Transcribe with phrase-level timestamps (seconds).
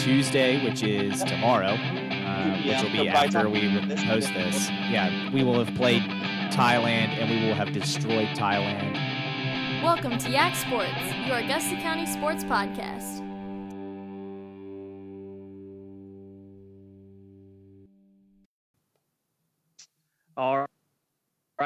[0.00, 3.60] Tuesday, which is tomorrow, uh, which will be after we
[4.06, 4.70] post this.
[4.88, 6.02] Yeah, we will have played
[6.50, 8.94] Thailand and we will have destroyed Thailand.
[9.82, 10.88] Welcome to Yak Sports,
[11.26, 13.29] your Augusta County sports podcast.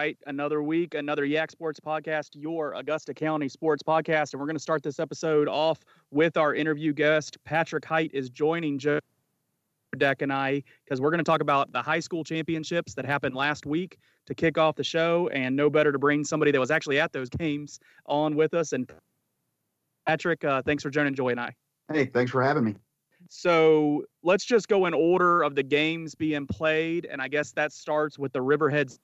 [0.05, 4.35] Right, another week, another Yak Sports podcast, your Augusta County sports podcast.
[4.35, 5.79] And we're going to start this episode off
[6.11, 7.39] with our interview guest.
[7.45, 9.01] Patrick Hite is joining Joe
[9.97, 13.35] Deck and I because we're going to talk about the high school championships that happened
[13.35, 15.31] last week to kick off the show.
[15.33, 18.75] And no better to bring somebody that was actually at those games on with us.
[18.75, 18.93] And
[20.07, 21.55] Patrick, uh, thanks for joining Joy and I.
[21.91, 22.75] Hey, thanks for having me.
[23.31, 27.07] So let's just go in order of the games being played.
[27.07, 28.99] And I guess that starts with the Riverheads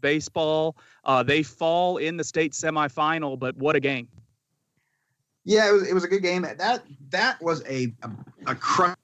[0.00, 0.76] baseball.
[1.04, 4.08] Uh, they fall in the state semifinal, but what a game!
[5.44, 6.42] Yeah, it was, it was a good game.
[6.42, 8.10] That that was a a,
[8.46, 8.96] a crushing.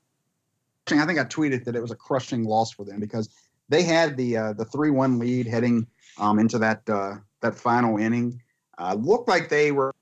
[0.93, 3.29] I think I tweeted that it was a crushing loss for them because
[3.69, 5.87] they had the uh, the three one lead heading
[6.19, 8.43] um, into that uh, that final inning.
[8.79, 9.95] Uh, looked like they were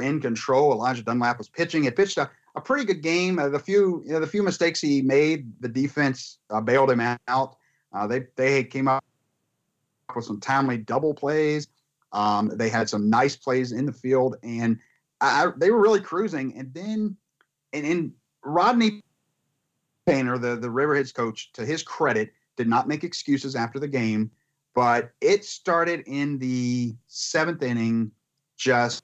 [0.00, 0.72] in control.
[0.72, 1.84] Elijah Dunlap was pitching.
[1.84, 3.38] It pitched a, a pretty good game.
[3.38, 7.00] Uh, the few you know, the few mistakes he made, the defense uh, bailed him
[7.28, 7.56] out.
[7.92, 9.04] Uh, they they came up
[10.14, 11.68] with some timely double plays.
[12.12, 14.78] Um, they had some nice plays in the field, and
[15.20, 16.56] I, they were really cruising.
[16.56, 17.16] And then,
[17.72, 18.12] and in
[18.44, 19.02] Rodney
[20.06, 24.30] Painter, the the Riverheads coach, to his credit, did not make excuses after the game,
[24.74, 28.10] but it started in the seventh inning,
[28.56, 29.02] just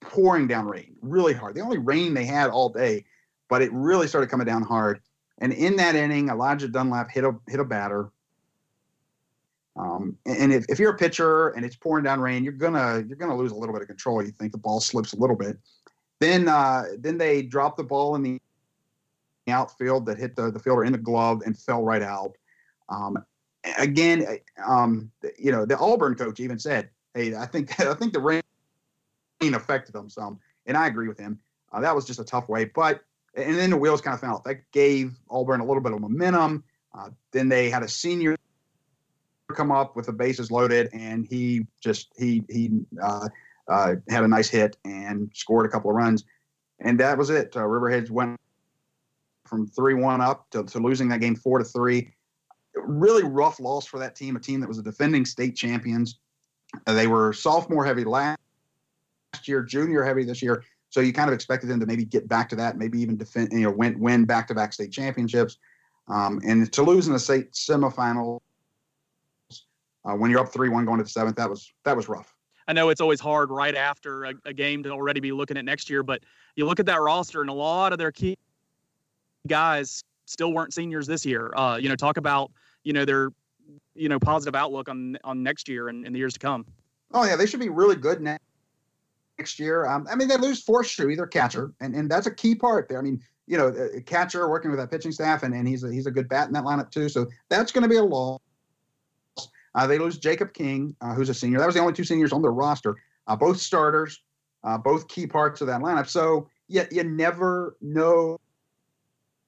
[0.00, 1.54] pouring down rain, really hard.
[1.54, 3.04] The only rain they had all day,
[3.48, 5.00] but it really started coming down hard.
[5.38, 8.10] And in that inning, Elijah Dunlap hit a hit a batter.
[9.80, 13.16] Um, and if, if you're a pitcher and it's pouring down rain, you're gonna you're
[13.16, 14.22] gonna lose a little bit of control.
[14.22, 15.56] You think the ball slips a little bit.
[16.18, 18.40] Then uh, then they drop the ball in the
[19.48, 22.36] outfield that hit the, the fielder in the glove and fell right out.
[22.90, 23.24] Um,
[23.78, 24.26] again,
[24.66, 28.42] um, you know the Auburn coach even said, "Hey, I think I think the rain
[29.40, 31.38] affected them some," and I agree with him.
[31.72, 33.02] Uh, that was just a tough way, but
[33.34, 34.44] and then the wheels kind of fell off.
[34.44, 36.64] That gave Auburn a little bit of momentum.
[36.92, 38.36] Uh, then they had a senior
[39.50, 42.70] come up with the bases loaded, and he just he he
[43.02, 43.28] uh,
[43.68, 46.24] uh, had a nice hit and scored a couple of runs,
[46.80, 47.56] and that was it.
[47.56, 48.38] Uh, Riverheads went
[49.46, 52.12] from three one up to, to losing that game four to three.
[52.74, 56.20] Really rough loss for that team, a team that was the defending state champions.
[56.86, 58.38] Uh, they were sophomore heavy last
[59.44, 60.62] year, junior heavy this year.
[60.88, 63.52] So you kind of expected them to maybe get back to that, maybe even defend,
[63.52, 65.58] you know, win win back to back state championships.
[66.08, 68.40] Um, and to lose in the state semifinal
[70.04, 72.34] uh, when you're up three one going to the seventh, that was that was rough.
[72.68, 75.64] I know it's always hard right after a, a, game to already be looking at
[75.64, 76.22] next year, but
[76.54, 78.38] you look at that roster and a lot of their key
[79.48, 81.52] guys still weren't seniors this year.
[81.56, 82.52] Uh, you know, talk about
[82.84, 83.30] you know their
[83.94, 86.64] you know positive outlook on on next year and, and the years to come.
[87.12, 88.44] Oh yeah, they should be really good next
[89.38, 89.86] next year.
[89.86, 92.88] Um, I mean, they lose Forrest Shuey, their catcher, and and that's a key part
[92.88, 92.98] there.
[92.98, 95.92] I mean, you know, a catcher working with that pitching staff, and, and he's a,
[95.92, 97.08] he's a good bat in that lineup too.
[97.08, 98.40] So that's going to be a loss.
[99.74, 101.58] Uh, they lose Jacob King, uh, who's a senior.
[101.58, 104.22] That was the only two seniors on their roster, uh, both starters,
[104.64, 106.08] uh, both key parts of that lineup.
[106.08, 108.38] So you, you never know.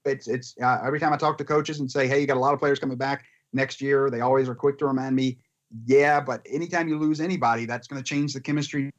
[0.04, 2.40] It's it's uh, every time I talk to coaches and say, hey, you got a
[2.40, 4.10] lot of players coming back next year.
[4.10, 5.38] They always are quick to remind me,
[5.86, 8.92] yeah, but anytime you lose anybody, that's going to change the chemistry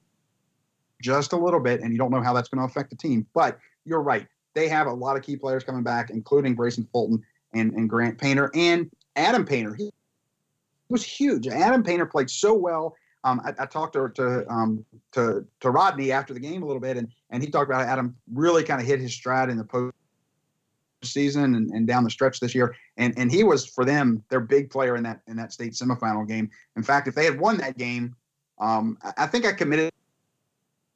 [1.01, 3.25] just a little bit, and you don't know how that's going to affect the team.
[3.33, 7.21] But you're right; they have a lot of key players coming back, including Grayson Fulton
[7.53, 9.75] and, and Grant Painter and Adam Painter.
[9.75, 9.91] He,
[10.93, 11.47] was huge.
[11.47, 12.95] Adam Painter played so well.
[13.25, 16.81] Um, I, I, talked to to, um, to to Rodney after the game a little
[16.81, 19.57] bit, and and he talked about how Adam really kind of hit his stride in
[19.57, 19.95] the post
[21.03, 22.75] season and, and down the stretch this year.
[22.97, 26.27] And and he was for them their big player in that in that state semifinal
[26.27, 26.49] game.
[26.75, 28.15] In fact, if they had won that game,
[28.59, 29.91] um, I, I think I committed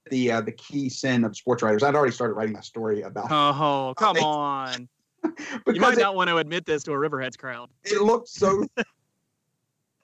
[0.09, 1.81] the uh, the key sin of sports writers.
[1.81, 3.31] I'd already started writing my story about.
[3.31, 4.89] Oh, come on!
[5.23, 7.69] you might not want to admit this to a Riverheads crowd.
[7.83, 8.65] It looked so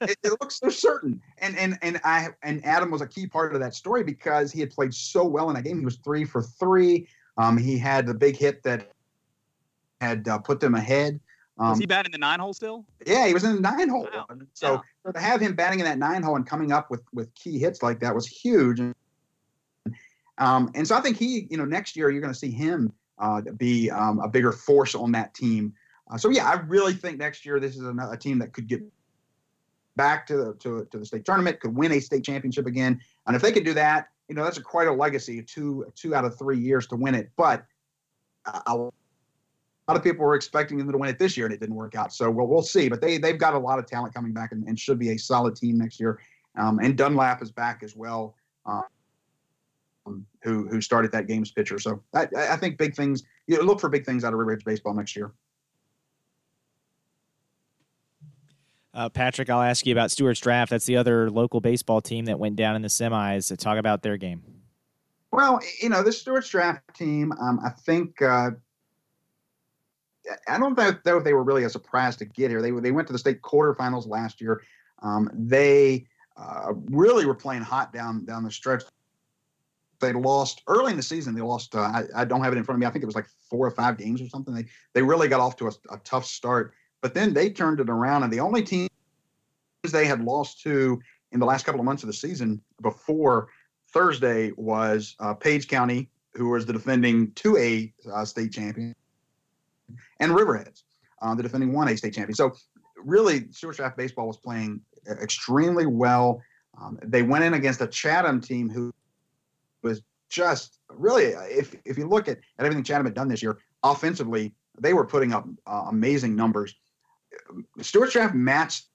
[0.01, 1.21] it, it, looks so certain.
[1.39, 4.59] And and and I and Adam was a key part of that story because he
[4.59, 5.79] had played so well in that game.
[5.79, 7.07] He was three for three.
[7.37, 8.91] Um, he had the big hit that
[10.01, 11.19] had uh, put them ahead.
[11.57, 12.85] Um, was he batting the nine hole still?
[13.05, 14.07] Yeah, he was in the nine hole.
[14.13, 14.27] Wow.
[14.53, 15.11] So yeah.
[15.11, 17.83] to have him batting in that nine hole and coming up with with key hits
[17.83, 18.81] like that was huge.
[20.39, 22.91] Um, and so I think he, you know, next year you're going to see him
[23.19, 25.73] uh, be um, a bigger force on that team.
[26.11, 28.67] Uh, so yeah, I really think next year this is a, a team that could
[28.67, 28.81] get
[29.95, 32.99] back to the to, to the state tournament, could win a state championship again.
[33.27, 36.15] And if they could do that, you know, that's a quite a legacy, two two
[36.15, 37.29] out of three years to win it.
[37.35, 37.65] But
[38.67, 38.91] a lot
[39.87, 42.13] of people were expecting them to win it this year, and it didn't work out.
[42.13, 42.89] So we'll, we'll see.
[42.89, 45.17] But they they've got a lot of talent coming back, and, and should be a
[45.17, 46.19] solid team next year.
[46.57, 48.35] Um, and Dunlap is back as well,
[48.65, 51.79] um, who who started that game's pitcher.
[51.79, 53.23] So I, I think big things.
[53.47, 55.33] You know, look for big things out of Riverheads baseball next year.
[58.93, 60.69] Uh, Patrick, I'll ask you about Stuarts Draft.
[60.69, 63.55] That's the other local baseball team that went down in the semis.
[63.57, 64.43] Talk about their game.
[65.31, 68.21] Well, you know, the Stuarts Draft team, um, I think.
[68.21, 68.51] Uh,
[70.47, 72.61] I don't know if they were really a surprise to get here.
[72.61, 74.61] They they went to the state quarterfinals last year.
[75.01, 76.05] Um, they
[76.37, 78.83] uh, really were playing hot down down the stretch.
[79.99, 81.33] They lost early in the season.
[81.33, 81.75] They lost.
[81.75, 82.85] Uh, I, I, don't have it in front of me.
[82.85, 84.53] I think it was like four or five games or something.
[84.53, 86.73] They they really got off to a, a tough start.
[87.03, 88.89] But then they turned it around, and the only teams
[89.91, 91.01] they had lost to
[91.33, 93.49] in the last couple of months of the season before
[93.91, 98.95] Thursday was uh, Page County, who was the defending 2A uh, state champion,
[100.21, 100.83] and Riverheads,
[101.21, 102.35] uh, the defending 1A state champion.
[102.35, 102.53] So
[102.95, 104.79] really, Stuarts Draft baseball was playing
[105.21, 106.41] extremely well.
[106.81, 108.93] Um, they went in against a Chatham team who
[109.81, 113.57] was just really, if if you look at, at everything Chatham had done this year,
[113.83, 116.73] offensively, they were putting up uh, amazing numbers.
[117.81, 118.87] Stuarts Draft matched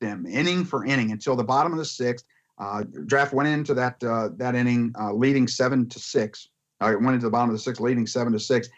[0.00, 2.24] them inning for inning until the bottom of the sixth.
[2.58, 6.48] Uh, draft went into that uh, that inning uh, leading seven to six.
[6.80, 8.68] Uh, went into the bottom of the sixth, leading seven to six,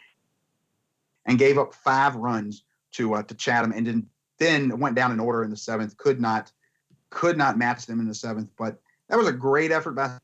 [1.26, 4.06] and gave up five runs to uh, to Chatham, and then
[4.38, 5.96] then went down in order in the seventh.
[5.96, 6.52] Could not
[7.08, 8.78] could not match them in the seventh, but
[9.08, 10.18] that was a great effort by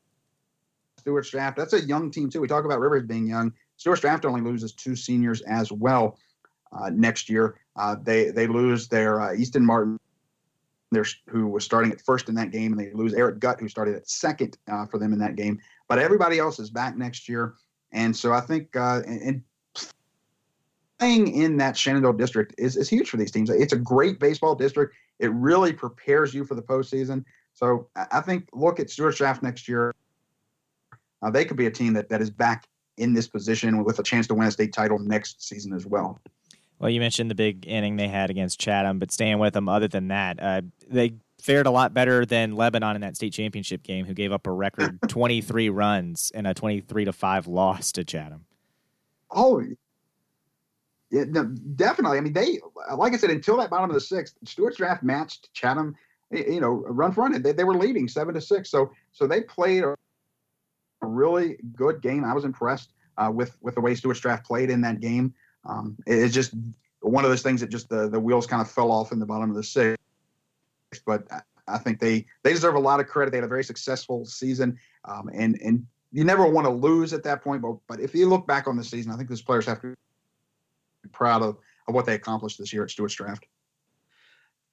[0.99, 1.57] Stuarts Draft.
[1.57, 2.41] That's a young team too.
[2.41, 3.53] We talk about Rivers being young.
[3.77, 6.17] Stuarts Draft only loses two seniors as well
[6.71, 7.59] uh, next year.
[7.77, 9.99] Uh, they they lose their uh, Easton Martin,
[10.91, 13.69] there's who was starting at first in that game, and they lose Eric Gutt, who
[13.69, 15.59] started at second uh, for them in that game.
[15.87, 17.55] But everybody else is back next year,
[17.91, 19.43] and so I think uh, and,
[20.99, 23.49] playing in that Shenandoah district is, is huge for these teams.
[23.49, 24.95] It's a great baseball district.
[25.19, 27.23] It really prepares you for the postseason.
[27.53, 29.93] So I think look at Stuarts Draft next year.
[31.21, 34.03] Uh, they could be a team that, that is back in this position with a
[34.03, 36.19] chance to win a state title next season as well.
[36.79, 39.87] Well, you mentioned the big inning they had against Chatham, but staying with them, other
[39.87, 44.05] than that, uh, they fared a lot better than Lebanon in that state championship game,
[44.05, 48.45] who gave up a record 23 runs in a 23 to 5 loss to Chatham.
[49.31, 49.63] Oh,
[51.09, 52.17] yeah, no, definitely.
[52.17, 52.59] I mean, they,
[52.95, 55.95] like I said, until that bottom of the sixth, Stuarts Draft matched Chatham,
[56.31, 57.41] you know, run for run.
[57.41, 58.69] They, they were leading seven to six.
[58.69, 59.95] So, so they played a
[61.01, 62.25] really good game.
[62.25, 65.33] I was impressed uh, with with the way Stuarts Draft played in that game.
[65.67, 66.53] Um, it's just
[67.01, 69.25] one of those things that just the, the wheels kind of fell off in the
[69.25, 69.97] bottom of the sixth.
[71.05, 71.27] But
[71.67, 73.31] I think they they deserve a lot of credit.
[73.31, 77.23] They had a very successful season, um, and and you never want to lose at
[77.23, 77.61] that point.
[77.61, 79.89] But but if you look back on the season, I think those players have to
[79.89, 83.45] be proud of, of what they accomplished this year at Stuarts Draft.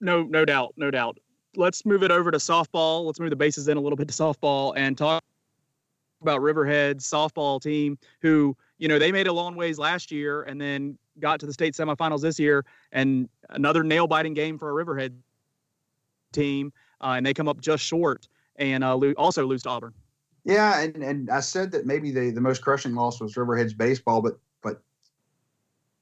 [0.01, 1.19] No, no doubt, no doubt.
[1.57, 3.05] Let's move it over to softball.
[3.05, 5.23] Let's move the bases in a little bit to softball and talk
[6.21, 10.61] about Riverhead's softball team, who you know, they made a long ways last year and
[10.61, 14.73] then got to the state semifinals this year and another nail biting game for a
[14.73, 15.17] Riverhead
[16.33, 16.73] team.
[17.01, 19.95] Uh, and they come up just short and uh, lo- also lose to Auburn.
[20.45, 24.21] Yeah, and, and I said that maybe the, the most crushing loss was Riverhead's baseball,
[24.21, 24.83] but but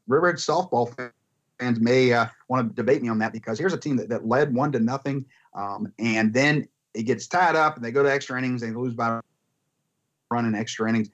[0.08, 0.92] Riverhead softball
[1.60, 4.26] fans may uh, want to debate me on that because here's a team that, that
[4.26, 5.24] led one to nothing,
[5.54, 8.94] um, and then it gets tied up and they go to extra innings, they lose
[8.94, 9.20] by
[10.30, 11.08] running extra innings.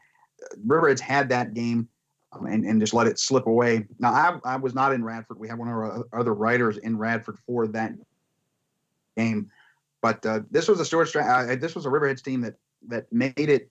[0.67, 1.88] Riverheads had that game
[2.33, 3.87] um, and, and just let it slip away.
[3.99, 5.38] Now, I, I was not in Radford.
[5.38, 7.93] We have one of our other writers in Radford for that
[9.17, 9.50] game.
[10.00, 12.55] But uh, this was a Stuarts, uh, this was a Riverheads team that
[12.87, 13.71] that made it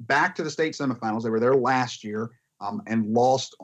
[0.00, 1.22] back to the state semifinals.
[1.22, 2.30] They were there last year
[2.60, 3.54] um, and lost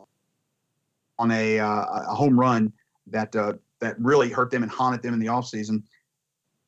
[1.18, 2.72] on a, uh, a home run
[3.08, 5.82] that uh, that really hurt them and haunted them in the offseason.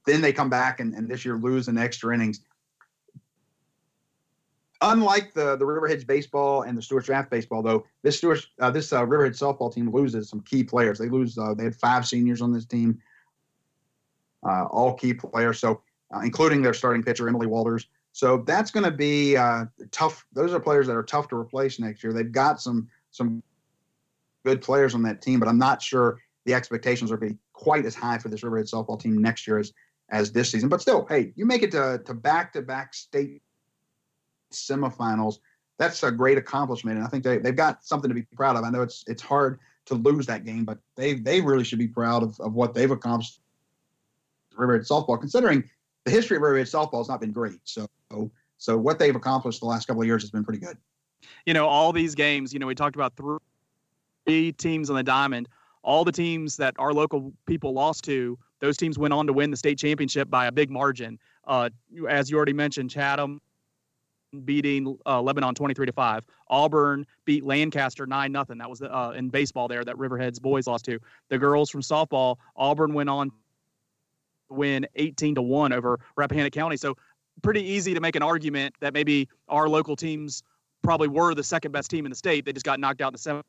[0.07, 2.41] Then they come back and, and this year lose in extra innings
[4.83, 8.93] unlike the the Riverheads baseball and the Stuarts Draft baseball, though, this Stuarts uh, this
[8.93, 10.99] uh, Riverhead softball team loses some key players.
[10.99, 11.39] They lose.
[11.39, 13.01] Uh, they had five seniors on this team,
[14.47, 15.59] uh, all key players.
[15.59, 15.83] So,
[16.15, 17.87] uh, including their starting pitcher Emily Walters.
[18.13, 20.27] So that's going to be uh, tough.
[20.35, 22.13] Those are players that are tough to replace next year.
[22.13, 23.43] They've got some some
[24.45, 27.41] good players on that team, but I'm not sure the expectations are going to be
[27.53, 29.73] quite as high for this Riverhead softball team next year as
[30.11, 30.69] as this season.
[30.69, 33.43] But still, hey, you make it to to back to back state
[34.53, 35.39] semifinals.
[35.79, 38.65] That's a great accomplishment, and I think they they've got something to be proud of.
[38.65, 41.89] I know it's it's hard to lose that game, but they they really should be
[41.89, 43.41] proud of, of what they've accomplished.
[44.57, 45.69] Riverhead softball, considering
[46.05, 47.87] the history of Riverhead softball has not been great, so
[48.59, 50.77] so what they've accomplished the last couple of years has been pretty good.
[51.47, 53.15] you know, all these games, you know, we talked about
[54.27, 55.49] three teams on the diamond.
[55.83, 59.51] All the teams that our local people lost to, those teams went on to win
[59.51, 61.19] the state championship by a big margin.
[61.45, 61.71] Uh,
[62.09, 63.41] as you already mentioned, Chatham
[64.45, 66.25] beating uh, Lebanon 23 to 5.
[66.49, 68.59] Auburn beat Lancaster 9 nothing.
[68.59, 70.99] That was the, uh, in baseball there that Riverhead's boys lost to.
[71.29, 73.35] The girls from softball, Auburn went on to
[74.51, 76.77] win 18 to 1 over Rappahannock County.
[76.77, 76.97] So
[77.43, 80.43] pretty easy to make an argument that maybe our local teams
[80.83, 82.45] probably were the second best team in the state.
[82.45, 83.45] They just got knocked out in the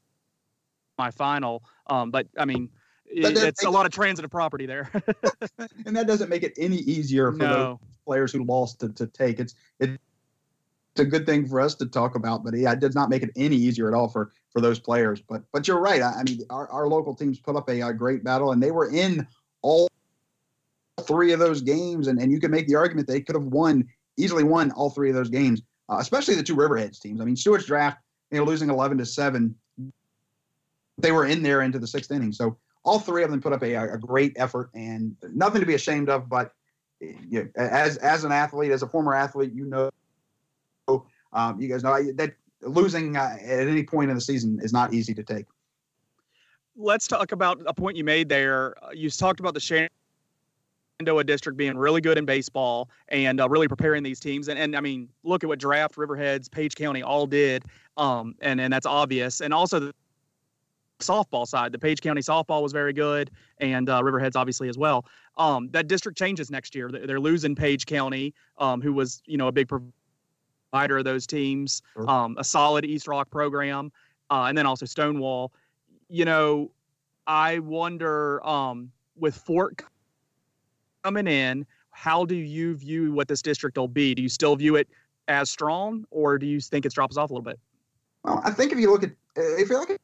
[0.99, 1.61] semifinal.
[1.87, 2.69] Um, but I mean,
[3.05, 4.89] it, it's a lot of transitive property there.
[5.85, 7.53] and that doesn't make it any easier for no.
[7.53, 9.39] those players who lost to, to take.
[9.39, 9.97] It's it's
[10.99, 13.31] a good thing for us to talk about, but yeah, it does not make it
[13.35, 15.21] any easier at all for for those players.
[15.21, 16.01] But but you're right.
[16.01, 18.71] I, I mean, our, our local teams put up a, a great battle, and they
[18.71, 19.27] were in
[19.61, 19.89] all
[21.01, 23.87] three of those games, and, and you can make the argument they could have won
[24.17, 27.19] easily won all three of those games, uh, especially the two Riverheads teams.
[27.19, 27.99] I mean, Stuarts Draft,
[28.31, 29.55] you know, losing 11 to seven,
[30.97, 32.31] they were in there into the sixth inning.
[32.31, 35.73] So all three of them put up a, a great effort and nothing to be
[35.73, 36.29] ashamed of.
[36.29, 36.53] But
[36.99, 39.89] you know, as as an athlete, as a former athlete, you know,
[41.33, 44.93] um, you guys know that losing uh, at any point in the season is not
[44.93, 45.45] easy to take.
[46.75, 48.73] Let's talk about a point you made there.
[48.93, 54.01] You talked about the Shenandoah district being really good in baseball and uh, really preparing
[54.01, 54.47] these teams.
[54.47, 57.63] And, and I mean, look at what Draft, Riverheads, Page County all did.
[57.97, 59.41] Um, and, and that's obvious.
[59.41, 59.93] And also the
[60.99, 65.05] softball side, the Page County softball was very good and uh, Riverheads obviously as well.
[65.37, 66.89] Um, that district changes next year.
[66.89, 69.67] They're losing Page County, um, who was, you know, a big
[70.73, 72.09] provider of those teams, sure.
[72.09, 73.91] Um, a solid East Rock program,
[74.31, 75.51] uh, and then also Stonewall.
[76.09, 76.71] You know,
[77.27, 79.83] I wonder um, with Fort
[81.03, 84.15] coming in, how do you view what this district will be?
[84.15, 84.87] Do you still view it
[85.27, 87.59] as strong, or do you think it drops off a little bit?
[88.23, 89.99] Well, I think if you look at if you look at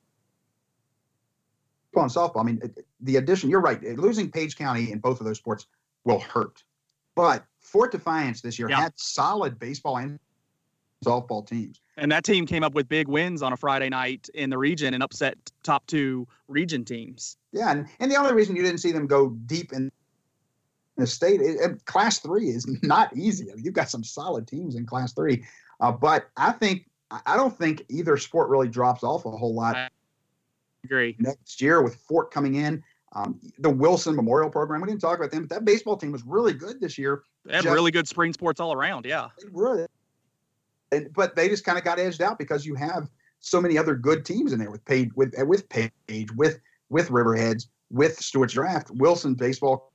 [1.96, 2.62] on softball, I mean,
[3.02, 3.50] the addition.
[3.50, 3.82] You're right.
[3.98, 5.66] Losing Page County in both of those sports
[6.06, 6.64] will hurt,
[7.16, 8.82] but Fort Defiance this year yeah.
[8.82, 10.20] had solid baseball and
[11.04, 11.82] softball teams.
[11.98, 14.94] And that team came up with big wins on a Friday night in the region
[14.94, 17.38] and upset top two region teams.
[17.52, 19.92] Yeah, and, and the only reason you didn't see them go deep in
[20.98, 21.42] the state.
[21.42, 23.52] It, class three is not easy.
[23.52, 25.46] I mean, you've got some solid teams in class three,
[25.80, 29.76] uh, but I think I don't think either sport really drops off a whole lot.
[29.76, 29.90] I
[30.84, 31.16] agree.
[31.20, 34.82] Next year with Fort coming in, um, the Wilson Memorial Program.
[34.82, 37.24] We didn't talk about them, but that baseball team was really good this year.
[37.46, 39.06] They had just, really good spring sports all around.
[39.06, 39.88] Yeah, they really.
[40.92, 43.96] And, but they just kind of got edged out because you have so many other
[43.96, 48.92] good teams in there with Page, with with Page, with with Riverheads, with Stuarts Draft.
[48.92, 49.92] Wilson baseball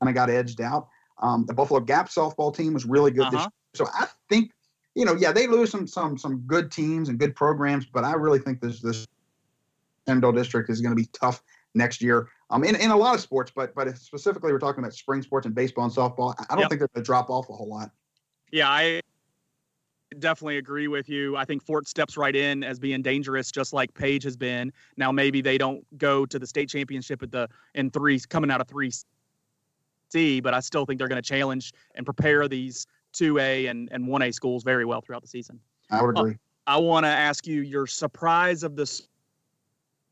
[0.00, 0.88] kind of got edged out.
[1.18, 3.30] Um, the Buffalo Gap softball team was really good uh-huh.
[3.30, 3.50] this year.
[3.74, 4.52] So I think,
[4.94, 8.12] you know, yeah, they lose some some some good teams and good programs, but I
[8.12, 9.06] really think this this
[10.06, 11.42] Shenandoah district is going to be tough
[11.74, 12.28] next year.
[12.50, 15.46] Um, in, in a lot of sports, but but specifically we're talking about spring sports
[15.46, 16.34] and baseball and softball.
[16.38, 16.70] I don't yep.
[16.70, 17.90] think they're going to drop off a whole lot.
[18.52, 19.00] Yeah, I
[20.18, 21.36] definitely agree with you.
[21.36, 24.72] I think Fort steps right in as being dangerous, just like Page has been.
[24.96, 28.60] Now maybe they don't go to the state championship at the in three coming out
[28.60, 28.92] of three
[30.10, 34.06] C, but I still think they're going to challenge and prepare these 2A and, and
[34.06, 35.58] 1A schools very well throughout the season.
[35.90, 36.32] I would agree.
[36.32, 36.36] Uh,
[36.68, 38.86] I want to ask you your surprise of the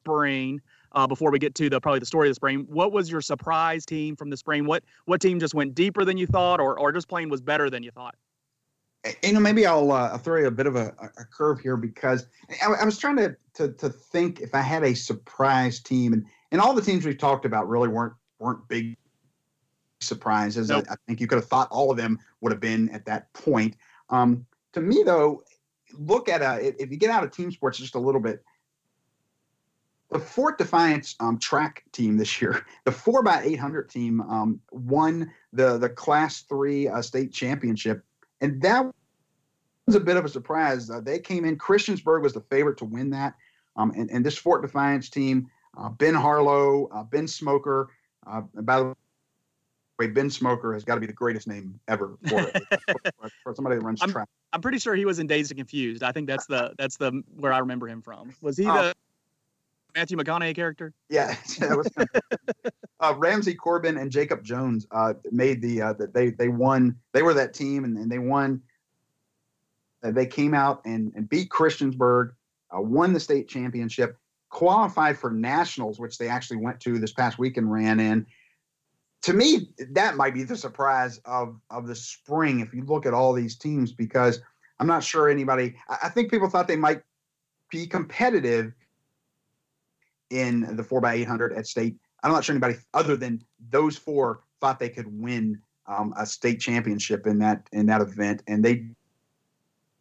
[0.04, 0.60] spring
[0.92, 2.66] uh, before we get to the probably the story of the spring.
[2.68, 4.64] What was your surprise team from the spring?
[4.64, 7.70] What what team just went deeper than you thought, or or just playing was better
[7.70, 8.14] than you thought?
[9.22, 11.76] You know, maybe I'll, uh, I'll throw you a bit of a, a curve here
[11.76, 12.26] because
[12.62, 16.24] I, I was trying to, to to think if I had a surprise team, and
[16.52, 18.96] and all the teams we've talked about really weren't weren't big
[20.00, 20.68] surprises.
[20.68, 20.86] Nope.
[20.88, 23.32] I, I, think you could have thought all of them would have been at that
[23.32, 23.76] point.
[24.10, 25.42] Um, to me, though,
[25.92, 28.42] look at a if you get out of team sports just a little bit.
[30.10, 34.60] The Fort Defiance um, track team this year, the four by eight hundred team, um,
[34.70, 38.04] won the the Class Three uh, state championship,
[38.44, 38.84] and that
[39.86, 40.90] was a bit of a surprise.
[40.90, 41.56] Uh, they came in.
[41.56, 43.34] Christiansburg was the favorite to win that,
[43.76, 47.88] um, and, and this Fort Defiance team, uh, Ben Harlow, uh, Ben Smoker.
[48.26, 48.94] Uh, by the
[49.98, 53.76] way, Ben Smoker has got to be the greatest name ever for, for, for somebody
[53.76, 54.28] that runs I'm, track.
[54.52, 56.02] I'm pretty sure he was in Dazed and Confused.
[56.02, 58.34] I think that's the that's the where I remember him from.
[58.42, 58.74] Was he oh.
[58.74, 58.94] the
[59.94, 60.92] Matthew McConaughey character?
[61.08, 61.88] Yeah, that was
[63.04, 66.96] uh, Ramsey Corbin and Jacob Jones uh, made the uh, they they won.
[67.12, 68.62] They were that team, and, and they won.
[70.02, 72.32] Uh, they came out and, and beat Christiansburg,
[72.76, 74.18] uh, won the state championship,
[74.50, 78.26] qualified for nationals, which they actually went to this past week and ran in
[79.24, 83.14] to me, that might be the surprise of of the spring if you look at
[83.14, 84.40] all these teams because
[84.78, 85.76] I'm not sure anybody.
[85.88, 87.00] I, I think people thought they might
[87.70, 88.74] be competitive
[90.28, 91.96] in the four by 800 at state.
[92.24, 96.58] I'm not sure anybody other than those four thought they could win um, a state
[96.58, 98.86] championship in that in that event, and they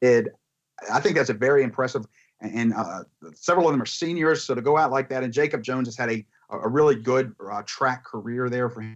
[0.01, 0.29] did.
[0.91, 2.05] I think that's a very impressive,
[2.41, 3.03] and uh,
[3.35, 4.43] several of them are seniors.
[4.43, 7.35] So to go out like that, and Jacob Jones has had a a really good
[7.45, 8.95] uh, track career there for him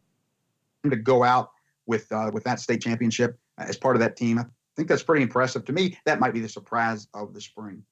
[0.90, 1.52] to go out
[1.86, 4.40] with uh, with that state championship as part of that team.
[4.40, 5.66] I think that's pretty impressive.
[5.66, 7.84] To me, that might be the surprise of the spring.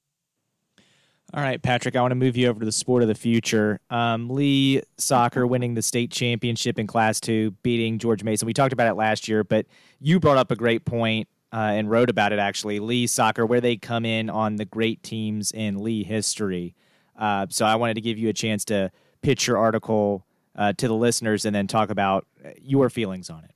[1.34, 3.80] All right, Patrick, I want to move you over to the sport of the future.
[3.90, 8.46] Um, Lee soccer winning the state championship in Class 2, beating George Mason.
[8.46, 9.66] We talked about it last year, but
[10.00, 12.78] you brought up a great point uh, and wrote about it actually.
[12.78, 16.74] Lee soccer, where they come in on the great teams in Lee history.
[17.18, 20.86] Uh, so I wanted to give you a chance to pitch your article uh, to
[20.86, 22.24] the listeners and then talk about
[22.60, 23.50] your feelings on it.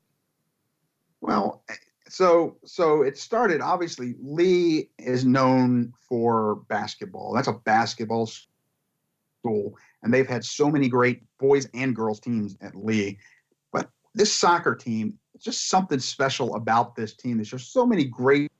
[1.21, 1.63] Well,
[2.11, 7.33] so so it started obviously lee is known for basketball.
[7.33, 12.75] That's a basketball school and they've had so many great boys and girls teams at
[12.75, 13.19] lee.
[13.73, 17.37] But this soccer team just something special about this team.
[17.39, 18.51] There's just so many great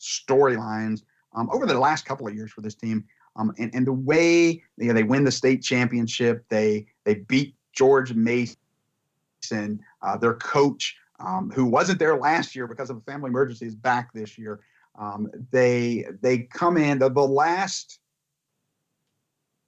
[0.00, 1.02] storylines
[1.34, 3.04] um, over the last couple of years for this team.
[3.36, 7.54] Um, and, and the way you know, they win the state championship they they beat
[7.72, 8.56] george mason
[10.02, 13.74] uh, their coach um, who wasn't there last year because of a family emergency, is
[13.74, 14.60] back this year.
[14.98, 18.00] Um, they they come in the, the last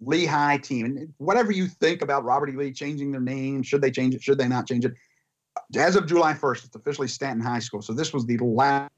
[0.00, 2.52] Lee High team, and whatever you think about Robert E.
[2.52, 4.22] Lee changing their name, should they change it?
[4.22, 4.92] Should they not change it?
[5.76, 7.82] As of July 1st, it's officially Staunton High School.
[7.82, 8.90] So this was the last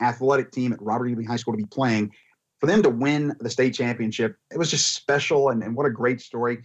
[0.00, 1.14] athletic team at Robert E.
[1.14, 2.12] Lee High School to be playing.
[2.58, 5.90] For them to win the state championship, it was just special, and, and what a
[5.90, 6.58] great story.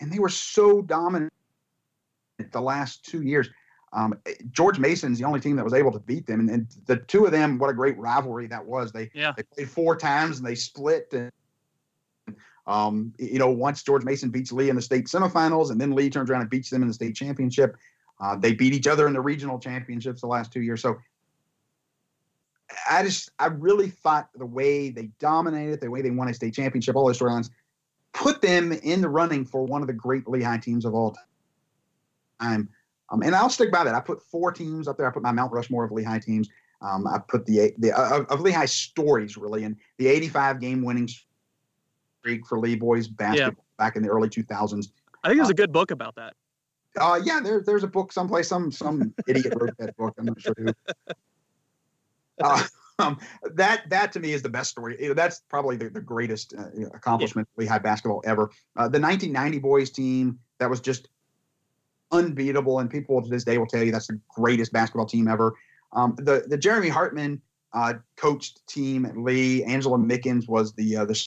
[0.00, 1.32] And they were so dominant
[2.52, 3.48] the last two years.
[3.92, 4.14] Um,
[4.52, 7.24] George Mason's the only team that was able to beat them, and, and, the two
[7.24, 8.92] of them, what a great rivalry that was.
[8.92, 9.32] They yeah.
[9.36, 11.12] they played four times and they split.
[11.12, 11.32] And
[12.66, 16.08] um, you know, once George Mason beats Lee in the state semifinals, and then Lee
[16.08, 17.76] turns around and beats them in the state championship.
[18.20, 20.82] Uh, they beat each other in the regional championships the last two years.
[20.82, 20.96] So
[22.88, 26.54] I just I really thought the way they dominated, the way they won a state
[26.54, 27.50] championship, all those storylines,
[28.12, 31.16] put them in the running for one of the great Lee High teams of all
[32.40, 32.68] time.
[33.10, 33.94] Um, and I'll stick by that.
[33.94, 35.08] I put four teams up there.
[35.08, 36.48] I put my Mount Rushmore of Lee High teams.
[36.82, 40.82] Um, I put the the uh, of Lee High stories really, and the 85 game
[40.82, 41.08] winning
[42.20, 43.84] streak for Lee boys basketball yeah.
[43.84, 44.90] back in the early 2000s.
[45.22, 46.34] I think there's uh, a good book about that.
[46.98, 48.48] Uh, yeah, there, there's a book someplace.
[48.48, 50.14] Some some idiot wrote that book.
[50.18, 50.72] I'm not sure who.
[52.42, 52.64] Uh,
[52.98, 53.18] um,
[53.54, 55.12] that that to me is the best story.
[55.14, 57.60] That's probably the, the greatest uh, accomplishment yeah.
[57.60, 58.50] Lee High basketball ever.
[58.76, 61.08] Uh, the 1990 boys team that was just
[62.12, 65.54] unbeatable, and people to this day will tell you that's the greatest basketball team ever.
[65.92, 67.40] Um, the the Jeremy Hartman
[67.72, 69.64] uh, coached team at Lee.
[69.64, 71.26] Angela Mickens was the uh, the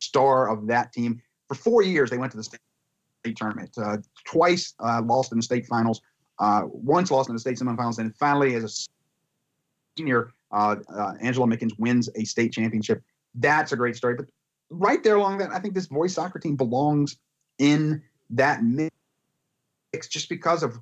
[0.00, 1.20] star of that team.
[1.48, 2.60] For four years, they went to the state
[3.36, 3.70] tournament.
[3.76, 6.00] Uh, twice uh, lost in the state finals.
[6.38, 10.76] Uh, once lost in the state semifinals, and finally, as a senior, uh,
[11.20, 13.02] Angela Mickens wins a state championship.
[13.34, 14.14] That's a great story.
[14.14, 14.26] But
[14.70, 17.16] right there along that, I think this boys soccer team belongs
[17.58, 18.94] in that mix
[20.08, 20.78] just because of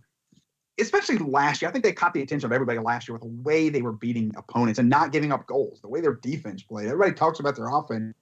[0.80, 1.68] especially last year.
[1.68, 3.92] I think they caught the attention of everybody last year with the way they were
[3.92, 6.86] beating opponents and not giving up goals, the way their defense played.
[6.86, 8.14] Everybody talks about their offense,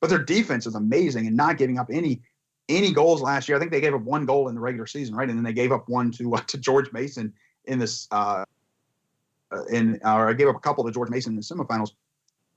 [0.00, 2.22] but their defense is amazing and not giving up any
[2.68, 3.56] any goals last year.
[3.56, 5.28] I think they gave up one goal in the regular season, right?
[5.28, 7.32] And then they gave up one to uh, to George Mason
[7.66, 8.44] in this uh,
[9.52, 11.92] uh in or I gave up a couple to George Mason in the semifinals.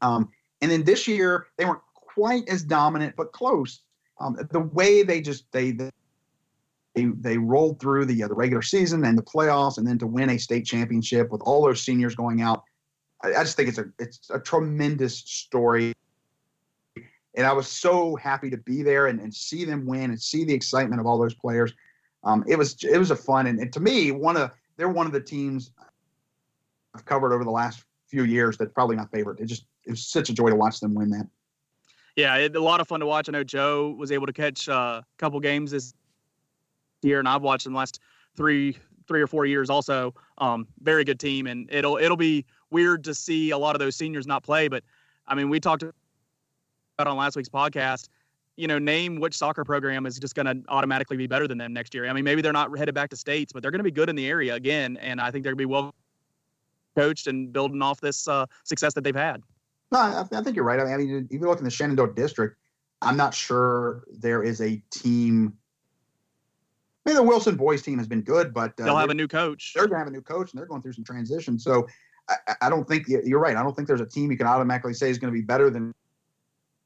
[0.01, 0.29] Um,
[0.61, 3.81] and then this year they weren't quite as dominant, but close.
[4.19, 5.89] Um, the way they just they, they
[6.95, 10.07] they, they rolled through the, uh, the regular season and the playoffs, and then to
[10.07, 12.63] win a state championship with all those seniors going out.
[13.23, 15.93] I, I just think it's a it's a tremendous story,
[17.35, 20.45] and I was so happy to be there and, and see them win and see
[20.45, 21.73] the excitement of all those players.
[22.23, 25.05] Um, it was it was a fun and, and to me one of they're one
[25.05, 25.71] of the teams
[26.95, 29.39] I've covered over the last few years that's probably my favorite.
[29.39, 31.27] It just it was such a joy to watch them win that.
[32.15, 33.27] Yeah, it, a lot of fun to watch.
[33.27, 35.93] I know Joe was able to catch uh, a couple games this
[37.03, 37.99] year, and I've watched them the last
[38.35, 40.13] three three or four years also.
[40.37, 43.95] Um, very good team, and it'll it'll be weird to see a lot of those
[43.95, 44.67] seniors not play.
[44.67, 44.83] But
[45.27, 45.93] I mean, we talked about
[46.99, 48.09] on last week's podcast.
[48.55, 51.73] You know, name which soccer program is just going to automatically be better than them
[51.73, 52.07] next year.
[52.07, 54.09] I mean, maybe they're not headed back to states, but they're going to be good
[54.09, 55.95] in the area again, and I think they're going to be well
[56.95, 59.41] coached and building off this uh, success that they've had.
[59.91, 60.79] No, I, I think you're right.
[60.79, 62.57] I mean, even looking at the Shenandoah district,
[63.01, 65.57] I'm not sure there is a team
[67.05, 69.27] I mean, the Wilson boys team has been good, but uh, they'll have a new
[69.27, 69.73] coach.
[69.75, 71.59] They're going to have a new coach, and they're going through some transition.
[71.59, 71.85] So
[72.29, 73.57] I, I, don't think you're right.
[73.57, 75.69] I don't think there's a team you can automatically say is going to be better
[75.69, 75.93] than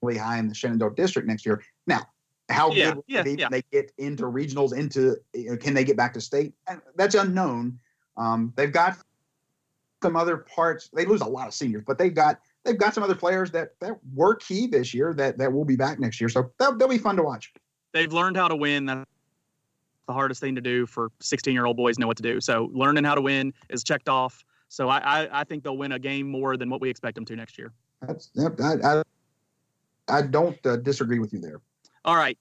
[0.02, 1.64] really high in the Shenandoah district next year.
[1.86, 2.02] Now,
[2.50, 3.50] how yeah, good yeah, yeah.
[3.50, 4.74] they get into regionals?
[4.74, 6.54] Into you know, can they get back to state?
[6.96, 7.78] That's unknown.
[8.16, 8.98] Um, they've got
[10.02, 10.90] some other parts.
[10.94, 13.80] They lose a lot of seniors, but they've got they've got some other players that
[13.82, 16.30] that were key this year that that will be back next year.
[16.30, 17.54] So they'll, they'll be fun to watch.
[17.94, 18.86] They've learned how to win.
[18.86, 19.06] That's
[20.08, 22.42] the hardest thing to do for 16 year old boys know what to do.
[22.42, 24.44] So learning how to win is checked off.
[24.70, 27.26] So I, I, I think they'll win a game more than what we expect them
[27.26, 27.72] to next year.
[28.02, 29.04] That's I, I,
[30.08, 31.62] I don't uh, disagree with you there.
[32.06, 32.38] All right,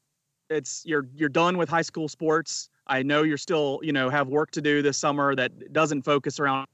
[0.50, 2.68] it's you're you're done with high school sports.
[2.87, 6.38] I know you're still you know have work to do this summer that doesn't focus
[6.38, 6.66] around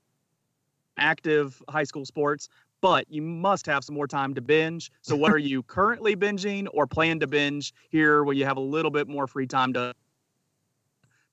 [0.99, 2.49] active high school sports,
[2.81, 4.91] but you must have some more time to binge.
[5.03, 8.61] So what are you currently binging or plan to binge here when you have a
[8.61, 9.95] little bit more free time to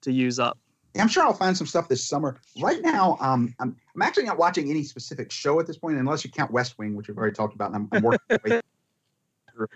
[0.02, 0.58] to use up?
[0.98, 2.38] I'm sure I'll find some stuff this summer.
[2.60, 6.26] Right now, um, I'm, I'm actually not watching any specific show at this point, unless
[6.26, 7.72] you count West Wing, which we've already talked about.
[7.72, 8.62] And I'm, I'm working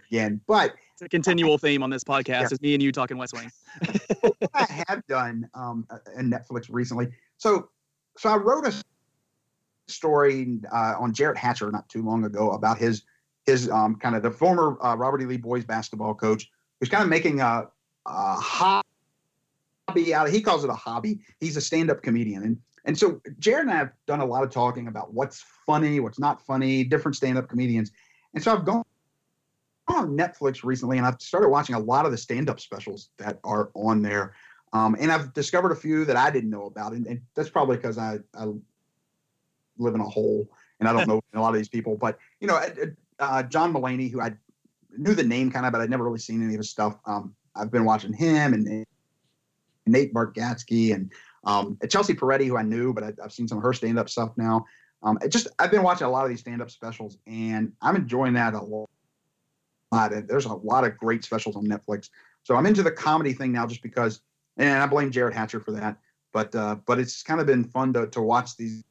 [0.10, 2.42] again, but it's a continual theme on this podcast.
[2.42, 2.48] Yeah.
[2.52, 3.52] Is me and you talking West Wing.
[4.22, 7.10] what I have done um, in Netflix recently.
[7.38, 7.70] So,
[8.18, 8.74] so I wrote a
[9.88, 13.04] story uh, on Jarrett Hatcher not too long ago about his
[13.46, 15.26] his um, kind of the former uh, Robert E.
[15.26, 17.68] Lee boys basketball coach who's kind of making a,
[18.06, 18.83] a
[19.94, 20.30] hobby out.
[20.30, 21.20] He calls it a hobby.
[21.40, 24.44] He's a stand up comedian, and and so Jared and I have done a lot
[24.44, 27.92] of talking about what's funny, what's not funny, different stand up comedians,
[28.34, 28.84] and so I've gone
[29.88, 33.70] on Netflix recently, and I've started watching a lot of the stand-up specials that are
[33.74, 34.34] on there.
[34.72, 37.76] Um, and I've discovered a few that I didn't know about, and, and that's probably
[37.76, 38.46] because I, I
[39.78, 41.98] live in a hole and I don't know a lot of these people.
[41.98, 42.60] But you know,
[43.20, 44.34] uh, John Mulaney, who I
[44.98, 46.98] knew the name kind of, but I'd never really seen any of his stuff.
[47.06, 48.86] Um, I've been watching him and
[49.86, 51.12] Nate Bargatze and
[51.46, 54.32] um, Chelsea Peretti, who I knew, but I, have seen some of her stand-up stuff
[54.38, 54.66] now.
[55.02, 58.54] Um, just I've been watching a lot of these stand-up specials, and I'm enjoying that
[58.54, 58.90] a lot.
[60.28, 62.10] There's a lot of great specials on Netflix.
[62.44, 64.22] So I'm into the comedy thing now just because,
[64.58, 65.98] and I blame Jared Hatcher for that.
[66.32, 68.84] But uh, but it's kind of been fun to to watch these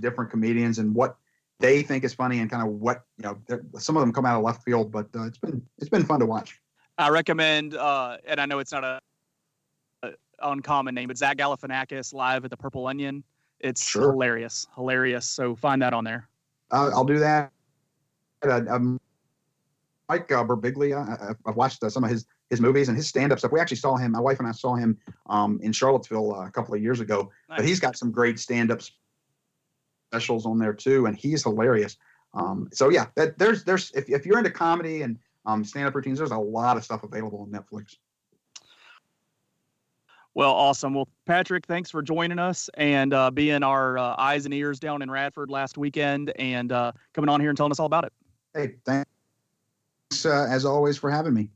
[0.00, 1.16] different comedians and what
[1.60, 3.60] they think is funny and kind of what you know.
[3.78, 6.20] Some of them come out of left field, but uh, it's been it's been fun
[6.20, 6.60] to watch.
[6.98, 9.00] I recommend, uh, and I know it's not a
[10.42, 13.24] uncommon name, but Zach Galifianakis live at the Purple Onion.
[13.60, 14.12] It's sure.
[14.12, 15.26] hilarious, hilarious.
[15.26, 16.28] So find that on there.
[16.70, 17.52] I'll do that.
[18.42, 18.98] I'm
[20.08, 21.08] Mike uh, Birbiglia.
[21.08, 23.52] I, have watched uh, some of his his movies and his stand up stuff.
[23.52, 24.12] We actually saw him.
[24.12, 27.30] My wife and I saw him um, in Charlottesville uh, a couple of years ago.
[27.48, 27.58] Nice.
[27.58, 28.80] But he's got some great stand up
[30.10, 31.96] specials on there too, and he's hilarious.
[32.34, 35.94] Um, so yeah, that, there's there's if if you're into comedy and um, stand up
[35.94, 37.96] routines, there's a lot of stuff available on Netflix.
[40.34, 40.94] Well, awesome.
[40.94, 45.02] Well, Patrick, thanks for joining us and uh, being our uh, eyes and ears down
[45.02, 48.12] in Radford last weekend and uh, coming on here and telling us all about it.
[48.54, 49.10] Hey, thanks
[50.24, 51.50] uh, as always, for having me.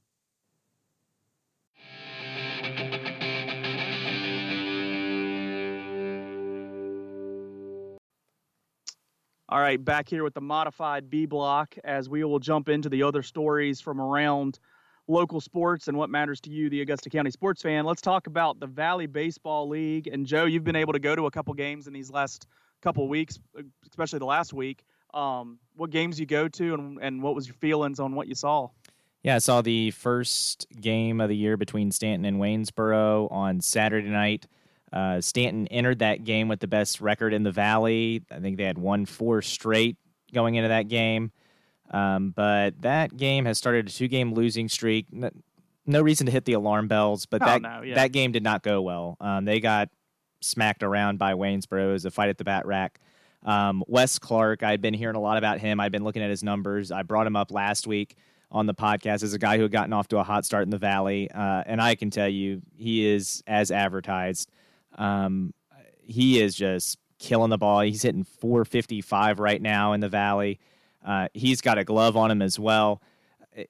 [9.49, 13.05] All right, back here with the modified B block as we will jump into the
[13.05, 14.59] other stories from around
[15.09, 17.85] local sports and what matters to you, the Augusta County sports fan.
[17.85, 20.09] Let's talk about the Valley Baseball League.
[20.09, 22.47] And Joe, you've been able to go to a couple games in these last
[22.83, 23.39] couple weeks,
[23.89, 24.85] especially the last week
[25.17, 28.35] um, what games you go to and, and what was your feelings on what you
[28.35, 28.69] saw?
[29.23, 34.09] Yeah, I saw the first game of the year between Staunton and Waynesboro on Saturday
[34.09, 34.47] night.
[34.93, 38.23] Uh, Staunton entered that game with the best record in the Valley.
[38.31, 39.97] I think they had won four straight
[40.33, 41.33] going into that game.
[41.91, 45.07] Um, but that game has started a two game losing streak.
[45.87, 47.95] No reason to hit the alarm bells, but oh, that, no, yeah.
[47.95, 49.17] that game did not go well.
[49.21, 49.89] Um, they got
[50.41, 53.01] smacked around by Waynesboro as a fight at the bat rack.
[53.45, 55.79] Um, Wes Clark, I'd been hearing a lot about him.
[55.79, 56.91] I've been looking at his numbers.
[56.91, 58.17] I brought him up last week
[58.51, 60.71] on the podcast as a guy who had gotten off to a hot start in
[60.71, 61.31] the Valley.
[61.31, 64.51] Uh, and I can tell you, he is as advertised.
[64.97, 65.55] Um,
[66.03, 67.81] he is just killing the ball.
[67.81, 70.59] He's hitting 455 right now in the Valley.
[71.07, 73.01] Uh, he's got a glove on him as well.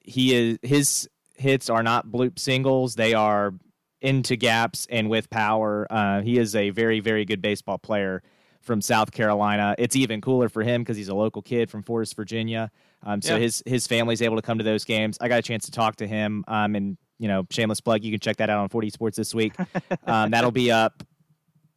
[0.01, 3.53] He is his hits are not bloop singles; they are
[4.01, 5.87] into gaps and with power.
[5.89, 8.21] Uh, he is a very, very good baseball player
[8.61, 9.75] from South Carolina.
[9.77, 12.69] It's even cooler for him because he's a local kid from Forest, Virginia.
[13.03, 13.41] Um, so yeah.
[13.41, 15.17] his his family's able to come to those games.
[15.21, 16.43] I got a chance to talk to him.
[16.47, 19.33] Um, and you know, shameless plug, you can check that out on 40 Sports this
[19.33, 19.53] week.
[20.05, 21.03] Um, that'll be up.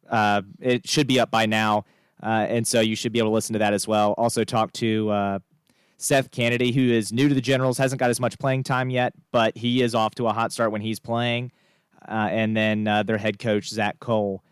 [0.09, 1.83] Uh, it should be up by now,
[2.23, 4.13] uh, and so you should be able to listen to that as well.
[4.17, 5.39] Also, talk to uh,
[6.01, 9.13] Seth Kennedy, who is new to the Generals, hasn't got as much playing time yet,
[9.31, 11.51] but he is off to a hot start when he's playing.
[12.07, 14.43] uh, and then uh, their head coach Zach Cole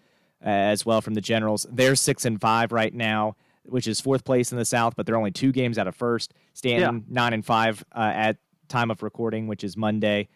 [0.45, 1.65] uh, as well from the Generals.
[1.71, 5.17] They're six and five right now, which is fourth place in the South, but they're
[5.17, 6.33] only two games out of first.
[6.53, 7.01] Staunton Yeah.
[7.09, 10.27] nine and five uh, at time of recording, which is Monday,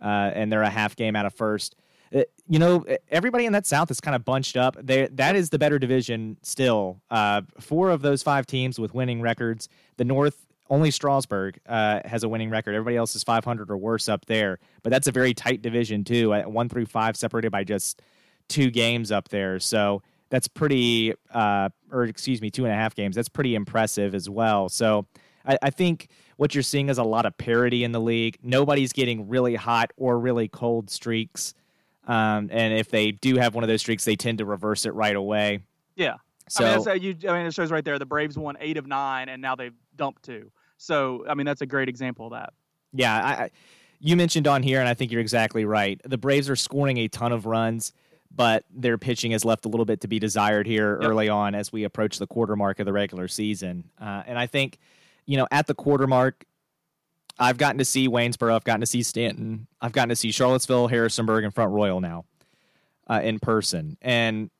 [0.00, 1.76] uh, and they're a half game out of first.
[2.14, 4.76] Uh, You know, everybody in that South is kind of bunched up.
[4.82, 7.02] They, that is the better division still.
[7.10, 9.68] Uh, four of those five teams with winning records.
[9.98, 12.74] The North, only Strasburg uh, has a winning record.
[12.74, 14.58] Everybody else is 500 or worse up there.
[14.82, 16.32] But that's a very tight division, too.
[16.32, 18.00] Uh, One through five separated by just
[18.48, 19.58] two games up there.
[19.58, 23.16] So that's pretty, uh, or excuse me, two and a half games.
[23.16, 24.68] That's pretty impressive as well.
[24.68, 25.06] So
[25.46, 28.38] I, I think what you're seeing is a lot of parity in the league.
[28.42, 31.54] Nobody's getting really hot or really cold streaks.
[32.06, 34.94] Um, and if they do have one of those streaks, they tend to reverse it
[34.94, 35.60] right away.
[35.96, 36.16] Yeah.
[36.48, 37.98] So I mean, you, I mean, it shows right there.
[37.98, 40.50] The Braves won eight of nine, and now they've dumped two.
[40.76, 42.52] So, I mean, that's a great example of that.
[42.92, 43.50] Yeah, I,
[44.00, 46.00] you mentioned on here, and I think you're exactly right.
[46.04, 47.92] The Braves are scoring a ton of runs,
[48.34, 51.08] but their pitching has left a little bit to be desired here Yep.
[51.08, 53.90] early on as we approach the quarter mark of the regular season.
[54.00, 54.78] Uh, and I think,
[55.24, 56.44] you know, at the quarter mark,
[57.38, 60.88] I've gotten to see Waynesboro, I've gotten to see Staunton, I've gotten to see Charlottesville,
[60.88, 62.24] Harrisonburg, and Front Royal now
[63.08, 63.96] uh, in person.
[64.02, 64.50] And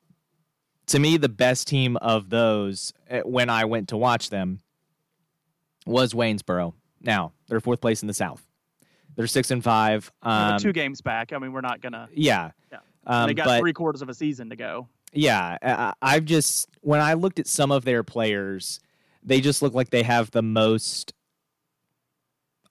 [0.86, 4.60] to me, the best team of those uh, when I went to watch them
[5.86, 6.74] was Waynesboro.
[7.00, 8.46] Now they're fourth place in the South.
[9.14, 10.10] They're six and five.
[10.22, 11.32] Um, two games back.
[11.32, 12.08] I mean, we're not gonna.
[12.14, 12.78] yeah, Yeah.
[13.06, 14.88] Um, they got but three quarters of a season to go.
[15.12, 18.80] yeah, I, I've just when I looked at some of their players,
[19.22, 21.12] they just look like they have the most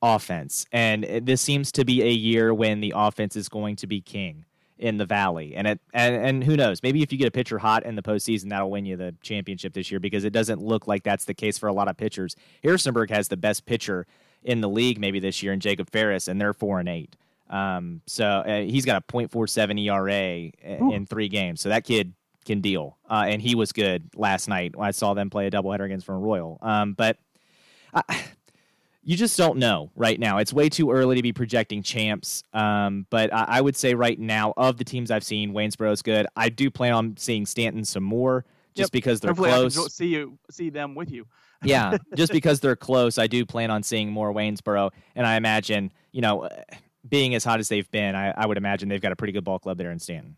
[0.02, 4.02] offense, and this seems to be a year when the offense is going to be
[4.02, 4.46] king
[4.82, 5.56] in the valley.
[5.56, 6.84] And it and, and who knows?
[6.84, 9.74] Maybe if you get a pitcher hot in the postseason, that'll win you the championship
[9.74, 12.36] this year because it doesn't look like that's the case for a lot of pitchers.
[12.64, 14.08] Harrisonburg has the best pitcher
[14.44, 17.16] in the league maybe this year in Jacob Ferris, and they're four and eight.
[17.50, 20.94] Um, so uh, he's got a .47 ERA Ooh.
[20.94, 21.62] in three games.
[21.62, 22.14] So that kid
[22.46, 24.74] can deal, uh, and he was good last night.
[24.80, 26.58] I saw them play a doubleheader against Front Royal.
[26.62, 27.18] Um, but
[27.94, 28.24] I,
[29.04, 30.38] you just don't know right now.
[30.38, 32.44] It's way too early to be projecting champs.
[32.54, 36.28] Um, but I, I would say right now, of the teams I've seen, Waynesboro's good.
[36.36, 38.92] I do plan on seeing Staunton some more, just Yep.
[38.92, 39.94] because they're Hopefully, close.
[39.96, 41.26] see you, see them with you.
[41.64, 45.92] yeah, just because they're close, I do plan on seeing more Waynesboro, and I imagine,
[46.12, 46.50] you know,
[47.08, 49.44] being as hot as they've been, I, I would imagine they've got a pretty good
[49.44, 50.38] ball club there in Staunton.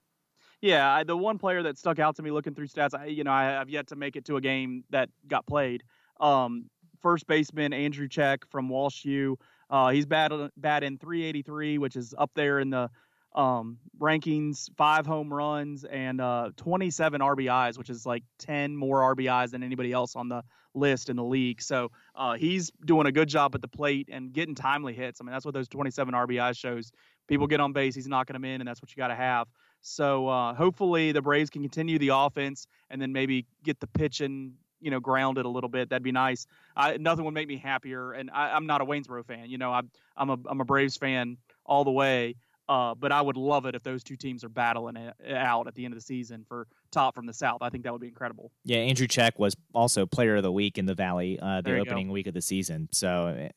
[0.61, 3.23] Yeah, I, the one player that stuck out to me looking through stats, I, you
[3.25, 5.83] know, I have yet to make it to a game that got played.
[6.21, 6.69] Um,
[7.03, 9.37] first baseman Andrew Check from Walsh U.
[9.69, 12.89] Uh, he's batting 383, which is up there in the
[13.35, 14.69] um, rankings.
[14.77, 19.91] Five home runs and uh, 27 RBIs, which is like 10 more RBIs than anybody
[19.91, 21.61] else on the list in the league.
[21.61, 25.21] So uh, he's doing a good job at the plate and getting timely hits.
[25.21, 26.91] I mean, that's what those 27 RBIs shows.
[27.27, 29.47] People get on base, he's knocking them in, and that's what you got to have.
[29.81, 34.53] So uh, hopefully the Braves can continue the offense and then maybe get the pitching,
[34.83, 35.89] you know, grounded a little bit.
[35.89, 36.45] That'd be nice.
[36.75, 38.11] I, nothing would make me happier.
[38.11, 39.49] And I, I'm not a Waynesboro fan.
[39.49, 42.35] You know, I'm I'm a I'm a Braves fan all the way.
[42.69, 45.75] Uh, but I would love it if those two teams are battling it out at
[45.75, 47.57] the end of the season for top from the South.
[47.61, 48.51] I think that would be incredible.
[48.63, 51.75] Yeah, Andrew Check was also Player of the Week in the Valley uh, the you
[51.75, 51.81] go.
[51.81, 52.87] opening week of the season.
[52.91, 53.49] So uh,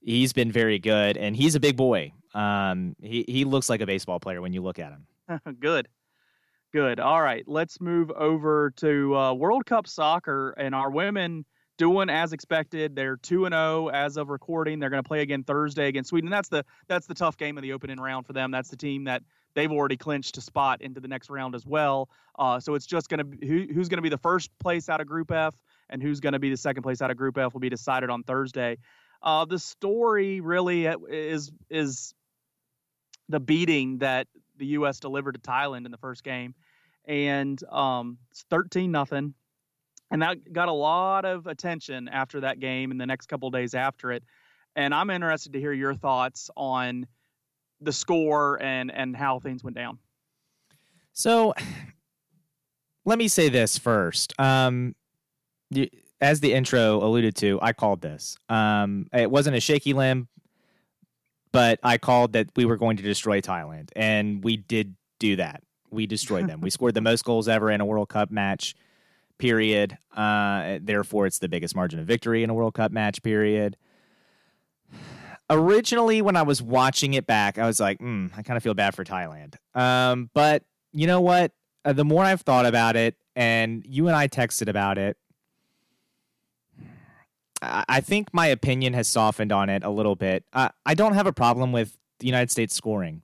[0.00, 2.12] he's been very good, and he's a big boy.
[2.32, 5.56] Um, he he looks like a baseball player when you look at him.
[5.60, 5.88] Good.
[6.72, 7.00] Good.
[7.00, 7.44] All right.
[7.46, 11.46] Let's move over to uh, World Cup soccer and our women
[11.78, 12.94] doing as expected.
[12.94, 14.78] They're 2 and 0 as of recording.
[14.78, 16.28] They're going to play again Thursday against Sweden.
[16.28, 18.50] That's the that's the tough game of the opening round for them.
[18.50, 19.22] That's the team that
[19.54, 22.10] they've already clinched a spot into the next round as well.
[22.38, 25.00] Uh, so it's just going to who, who's going to be the first place out
[25.00, 25.54] of Group F
[25.88, 28.10] and who's going to be the second place out of Group F will be decided
[28.10, 28.76] on Thursday.
[29.22, 32.12] Uh, the story really uh, is is
[33.30, 34.26] the beating that
[34.58, 35.00] the U.S.
[35.00, 36.54] delivered to Thailand in the first game,
[37.06, 39.34] and um, it's thirteen nothing,
[40.10, 43.74] and that got a lot of attention after that game and the next couple days
[43.74, 44.22] after it.
[44.76, 47.06] And I'm interested to hear your thoughts on
[47.80, 49.98] the score and and how things went down.
[51.12, 51.54] So
[53.04, 54.38] let me say this first.
[54.38, 54.94] Um,
[55.70, 55.88] you,
[56.20, 58.36] as the intro alluded to, I called this.
[58.48, 60.28] Um, it wasn't a shaky limb,
[61.52, 65.62] but I called that we were going to destroy Thailand, and we did do that.
[65.90, 66.60] We destroyed them.
[66.60, 68.74] we scored the most goals ever in a World Cup match.
[69.38, 69.96] Period.
[70.14, 73.22] Uh, therefore, it's the biggest margin of victory in a World Cup match.
[73.22, 73.76] Period.
[75.50, 78.74] Originally, when I was watching it back, I was like, mm, I kind of feel
[78.74, 79.54] bad for Thailand.
[79.74, 81.52] Um, but you know what?
[81.84, 85.16] Uh, the more I've thought about it, and you and I texted about it,
[87.62, 90.44] I I think my opinion has softened on it a little bit.
[90.52, 93.22] I I don't have a problem with the United States scoring.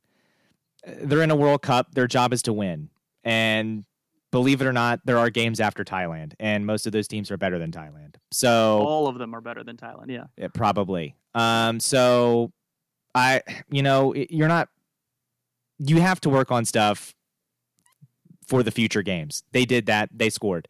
[0.87, 1.95] they're in a World Cup.
[1.95, 2.91] Their job is to win.
[3.25, 3.85] And
[4.31, 7.37] believe it or not, there are games after Thailand, and most of those teams are
[7.37, 8.17] better than Thailand.
[8.33, 10.09] So all of them are better than Thailand.
[10.09, 11.15] Yeah, yeah probably.
[11.35, 12.53] Um, so
[13.15, 14.69] I, you know, you're not.
[15.79, 17.15] You have to work on stuff
[18.47, 19.43] for the future games.
[19.53, 20.11] They did that.
[20.13, 20.69] They scored.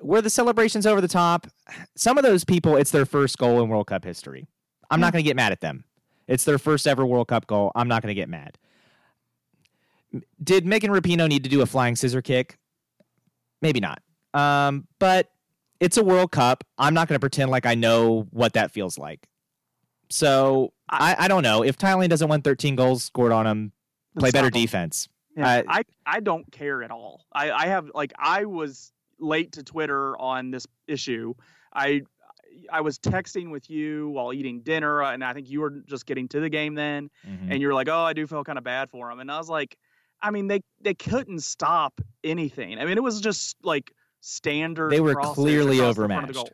[0.00, 1.46] Were the celebrations over the top?
[1.96, 4.46] Some of those people, it's their first goal in World Cup history.
[4.90, 5.84] I'm not going to get mad at them.
[6.28, 7.72] It's their first ever World Cup goal.
[7.74, 8.58] I'm not going to get mad.
[10.42, 12.58] Did Megan Rapinoe need to do a flying scissor kick?
[13.62, 14.02] Maybe not.
[14.34, 15.30] Um, but
[15.80, 16.64] it's a World Cup.
[16.78, 19.28] I'm not going to pretend like I know what that feels like.
[20.10, 23.72] So I, I don't know if Thailand doesn't win 13 goals scored on them.
[24.18, 25.08] Play better defense.
[25.36, 27.24] Yeah, uh, I I don't care at all.
[27.32, 28.92] I I have like I was
[29.22, 31.34] late to Twitter on this issue.
[31.74, 32.02] I
[32.70, 36.06] I was texting with you while eating dinner, uh, and I think you were just
[36.06, 37.50] getting to the game then, mm-hmm.
[37.50, 39.38] and you were like, "Oh, I do feel kind of bad for him," and I
[39.38, 39.76] was like,
[40.20, 42.78] "I mean, they they couldn't stop anything.
[42.78, 44.90] I mean, it was just like standard.
[44.90, 46.34] They were clearly overmatched.
[46.34, 46.50] The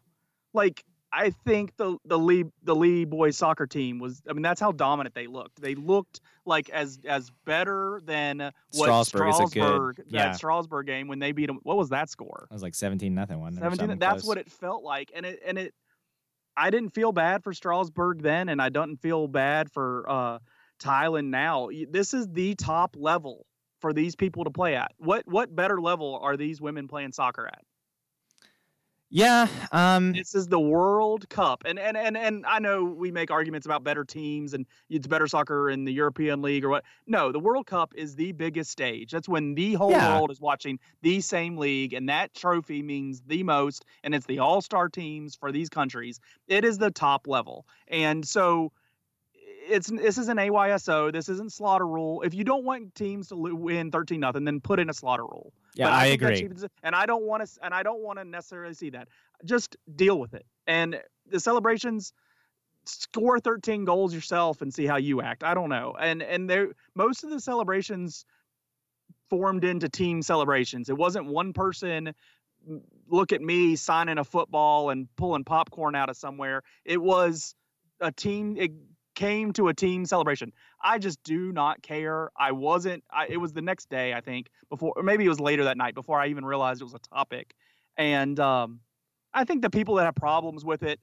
[0.55, 4.23] like I think the the Lee the Lee boys soccer team was.
[4.29, 5.61] I mean, that's how dominant they looked.
[5.61, 10.29] They looked like as as better than what Strasburg, Strasburg good, yeah.
[10.29, 11.61] that Strasburg game when they beat them.
[11.63, 12.47] What was that score?
[12.51, 13.55] It was like seventeen nothing one.
[13.55, 13.99] Seventeen.
[13.99, 14.25] That's close.
[14.27, 15.75] what it felt like, and it and it.
[16.57, 20.39] I didn't feel bad for Strasburg then, and I don't feel bad for uh,
[20.83, 21.69] Thailand now.
[21.89, 23.47] This is the top level
[23.81, 24.93] for these people to play at.
[24.99, 27.63] What what better level are these women playing soccer at?
[29.11, 33.31] Yeah, um, this is the World Cup, and and and and I know we make
[33.31, 36.85] arguments about better teams and it's better soccer in the European League or what.
[37.07, 39.11] No, the World Cup is the biggest stage.
[39.11, 40.15] That's when the whole yeah.
[40.15, 44.41] world is watching the same league, and that trophy means the most, and it's the
[44.41, 46.21] All Star teams for these countries.
[46.47, 48.73] It is the top level, and so
[49.71, 51.13] it's this is an AYSO.
[51.13, 52.21] This isn't slaughter rule.
[52.23, 55.55] If you don't want teams to win thirteen nothing, then put in a slaughter rule.
[55.79, 56.49] Yeah, I, I agree.
[56.83, 57.65] And I don't want to.
[57.65, 59.09] And I don't want to necessarily see that.
[59.45, 60.45] Just deal with it.
[60.67, 62.13] And the celebrations,
[62.85, 65.45] score thirteen goals yourself and see how you act.
[65.45, 65.97] I don't know.
[65.99, 68.27] And and there most of the celebrations
[69.31, 70.89] formed into team celebrations.
[70.89, 72.13] It wasn't one person
[73.09, 76.63] look at me signing a football and pulling popcorn out of somewhere.
[76.85, 77.55] It was
[78.01, 78.73] a team it,
[79.19, 80.53] came to a team celebration.
[80.81, 82.31] I just do not care.
[82.39, 83.03] I wasn't.
[83.11, 85.77] I, it was the next day, I think, before, or maybe it was later that
[85.77, 87.55] night before I even realized it was a topic.
[87.97, 88.79] And um,
[89.35, 91.01] I think the people that have problems with it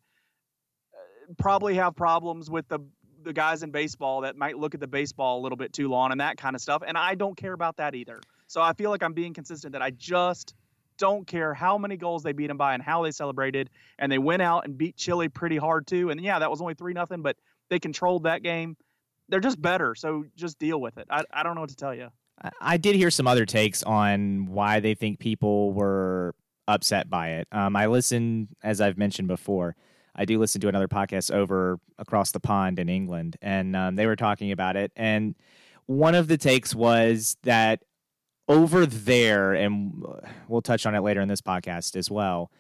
[0.94, 2.80] uh, probably have problems with the
[3.22, 6.12] the guys in baseball that might look at the baseball a little bit too long
[6.12, 6.84] and that kind of stuff.
[6.88, 8.22] And I don't care about that either.
[8.48, 10.54] So I feel like I'm being consistent that I just
[10.98, 13.72] don't care how many goals they beat them by and how they celebrated.
[13.98, 16.12] And they went out and beat Chile pretty hard too.
[16.12, 17.36] And yeah, that was only three nothing, but
[17.70, 18.78] they controlled that game.
[19.30, 21.08] They're just better, so just deal with it.
[21.10, 22.10] I, I don't know what to tell you.
[22.60, 26.36] I did hear some other takes on why they think people were
[26.68, 27.48] upset by it.
[27.52, 29.76] Um, I listened, as I've mentioned before,
[30.16, 34.06] I do listen to another podcast over across the pond in England, and um, they
[34.06, 34.92] were talking about it.
[34.96, 35.36] And
[35.86, 37.84] one of the takes was that
[38.48, 40.04] over there, and
[40.48, 42.52] we'll touch on it later in this podcast as well,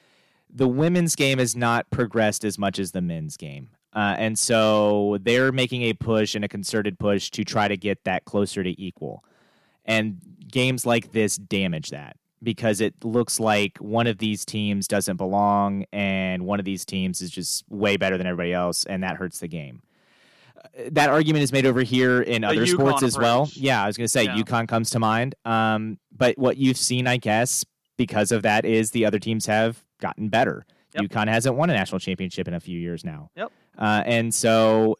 [0.49, 3.69] the women's game has not progressed as much as the men's game.
[3.95, 8.03] Uh, and so they're making a push and a concerted push to try to get
[8.03, 9.23] that closer to equal.
[9.85, 10.19] And
[10.51, 15.85] games like this damage that because it looks like one of these teams doesn't belong
[15.93, 19.39] and one of these teams is just way better than everybody else, and that hurts
[19.39, 19.81] the game.
[20.57, 23.49] Uh, that argument is made over here in the other sports as well.
[23.53, 24.35] Yeah, I was going to say yeah.
[24.35, 25.35] UConn comes to mind.
[25.45, 27.65] Um, but what you've seen, I guess,
[27.97, 30.65] because of that, is the other teams have gotten better.
[30.93, 31.05] Yep.
[31.05, 33.29] UConn hasn't won a national championship in a few years now.
[33.35, 33.51] Yep.
[33.77, 34.97] Uh, and so,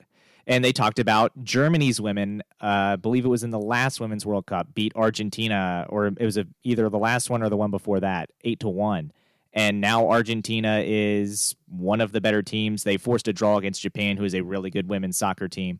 [0.47, 2.43] and they talked about Germany's women.
[2.61, 6.21] Uh, I believe it was in the last Women's World Cup, beat Argentina, or it
[6.21, 9.11] was a, either the last one or the one before that, eight to one.
[9.53, 12.83] And now Argentina is one of the better teams.
[12.83, 15.79] They forced a draw against Japan, who is a really good women's soccer team,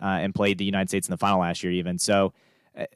[0.00, 1.98] uh, and played the United States in the final last year, even.
[1.98, 2.32] So
[2.76, 2.86] uh,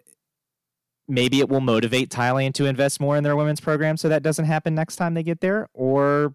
[1.06, 4.46] maybe it will motivate Thailand to invest more in their women's program so that doesn't
[4.46, 5.68] happen next time they get there.
[5.74, 6.34] Or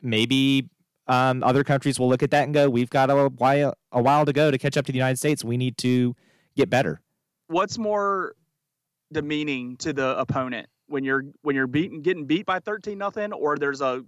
[0.00, 0.70] maybe
[1.06, 4.24] um, other countries will look at that and go, "We've got a while a while
[4.24, 5.44] to go to catch up to the United States.
[5.44, 6.14] We need to
[6.56, 7.00] get better."
[7.48, 8.34] What's more
[9.12, 13.56] demeaning to the opponent when you're when you're beaten getting beat by 13 nothing or
[13.56, 14.04] there's a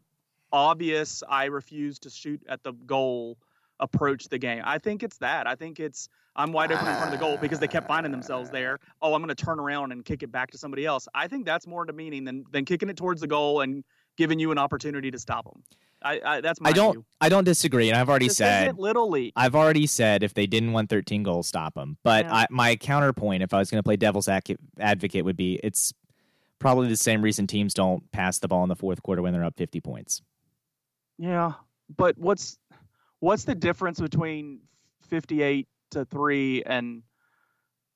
[0.52, 3.38] obvious I refuse to shoot at the goal
[3.78, 4.62] approach the game.
[4.64, 5.46] I think it's that.
[5.46, 8.12] I think it's I'm wide open in front of the goal because they kept finding
[8.12, 8.78] themselves there.
[9.00, 11.08] Oh, I'm going to turn around and kick it back to somebody else.
[11.14, 13.84] I think that's more demeaning than than kicking it towards the goal and
[14.16, 15.62] giving you an opportunity to stop them.
[16.02, 16.92] I, I that's my I don't.
[16.92, 17.04] view.
[17.20, 18.78] I don't disagree, and I've already This said.
[18.78, 19.32] little league.
[19.34, 21.96] I've already said if they didn't want 13 goals, stop them.
[22.04, 22.34] But Yeah.
[22.34, 25.92] I, my counterpoint, if I was going to play devil's advocate, would be it's
[26.58, 29.44] probably the same reason teams don't pass the ball in the fourth quarter when they're
[29.44, 30.22] up 50 points.
[31.18, 31.52] Yeah,
[31.96, 32.58] but what's
[33.20, 34.60] what's the difference between
[35.08, 37.02] fifty-eight to three and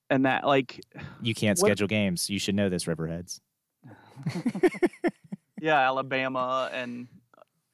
[0.09, 0.47] and that?
[0.47, 0.81] Like,
[1.23, 2.31] You can't What- schedule games.
[2.31, 3.41] You should know this, Riverheads.
[5.61, 7.09] yeah, Alabama and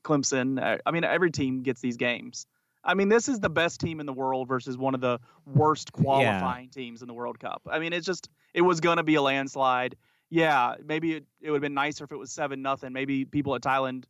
[0.06, 0.62] Clemson.
[0.62, 2.46] uh, I mean, every team gets these games.
[2.84, 5.92] I mean, this is the best team in the world versus one of the worst
[5.92, 7.62] qualifying teams in the World Cup.
[7.68, 9.96] I mean, it's just it was going to be a landslide.
[10.30, 12.92] Yeah, maybe it, it would have been nicer if it was seven nothing.
[12.92, 14.04] Maybe people at Thailand.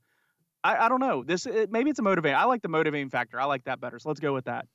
[0.63, 1.23] I, I don't know.
[1.25, 2.37] This it, maybe it's a motivating.
[2.37, 3.41] I like the motivating factor.
[3.41, 3.99] I like that better.
[3.99, 4.67] So let's go with that.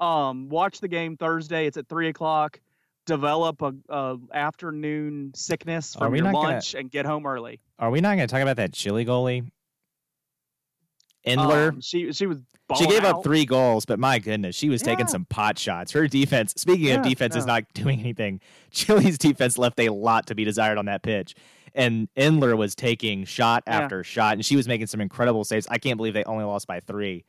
[0.00, 1.66] Um, watch the game Thursday.
[1.66, 2.60] It's at three o'clock.
[3.06, 7.60] Develop a, a afternoon sickness from your not gonna- lunch and get home early.
[7.78, 9.50] Are we not going to talk about that Chile goalie?
[11.26, 11.70] Endler.
[11.72, 12.38] Um, she she was.
[12.78, 15.92] she gave up three goals, but my goodness, she was taking some pot shots.
[15.92, 18.40] Her defense, speaking of Yeah, defense, is not doing anything.
[18.70, 21.34] Chile's defense left a lot to be desired on that pitch.
[21.74, 23.80] And Endler was taking shot Yeah.
[23.80, 25.66] after shot, and she was making some incredible saves.
[25.68, 27.24] I can't believe they only lost by three.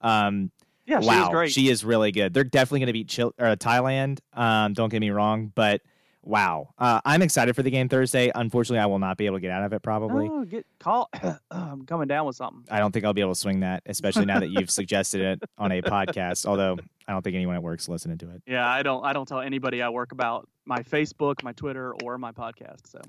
[0.00, 0.50] Um,
[0.86, 1.52] Yeah, she wow, was great.
[1.52, 2.32] she is really good.
[2.32, 4.20] They're definitely going to beat Chile, uh, Thailand.
[4.32, 5.82] Um, don't get me wrong, but
[6.22, 8.30] wow, uh, I'm excited for the game Thursday.
[8.34, 9.82] Unfortunately, I will not be able to get out of it.
[9.82, 11.10] Probably, Oh, get call.
[11.50, 12.64] I'm coming down with something.
[12.70, 15.42] I don't think I'll be able to swing that, especially now that you've suggested it
[15.58, 16.46] on a podcast.
[16.46, 18.42] Although I don't think anyone at work's listening to it.
[18.46, 19.04] Yeah, I don't.
[19.04, 22.86] I don't tell anybody I work about my Facebook, my Twitter, or my podcast.
[22.86, 23.00] So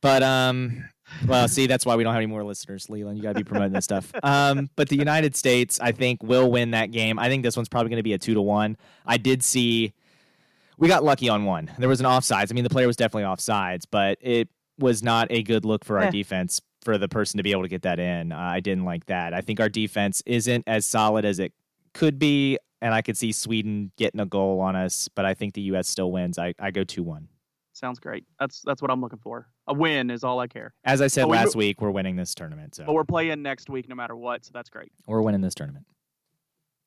[0.00, 0.84] But um,
[1.26, 3.16] well, see, that's why we don't have any more listeners, Leland.
[3.16, 4.12] You got to be promoting this stuff.
[4.22, 7.18] Um, but the United States, I think, will win that game.
[7.18, 8.76] I think this one's probably going to be a two to one.
[9.06, 9.94] I did see
[10.78, 11.70] we got lucky on one.
[11.78, 12.50] There was an offsides.
[12.50, 14.48] I mean, the player was definitely offsides, but it
[14.78, 16.10] was not a good look for our Eh.
[16.10, 18.32] defense for the person to be able to get that in.
[18.32, 19.34] Uh, I didn't like that.
[19.34, 21.52] I think our defense isn't as solid as it
[21.94, 25.54] could be, and I could see Sweden getting a goal on us, but I think
[25.54, 25.88] the U.S.
[25.88, 26.38] still wins.
[26.38, 27.28] I, I go two one.
[27.72, 28.24] sounds great.
[28.38, 29.48] That's that's what I'm looking for.
[29.66, 30.74] A win is all I care.
[30.84, 32.76] As I said But last mo- week, we're winning this tournament.
[32.76, 34.92] So But we're playing next week no matter what, so that's great.
[35.08, 35.86] we're winning this tournament.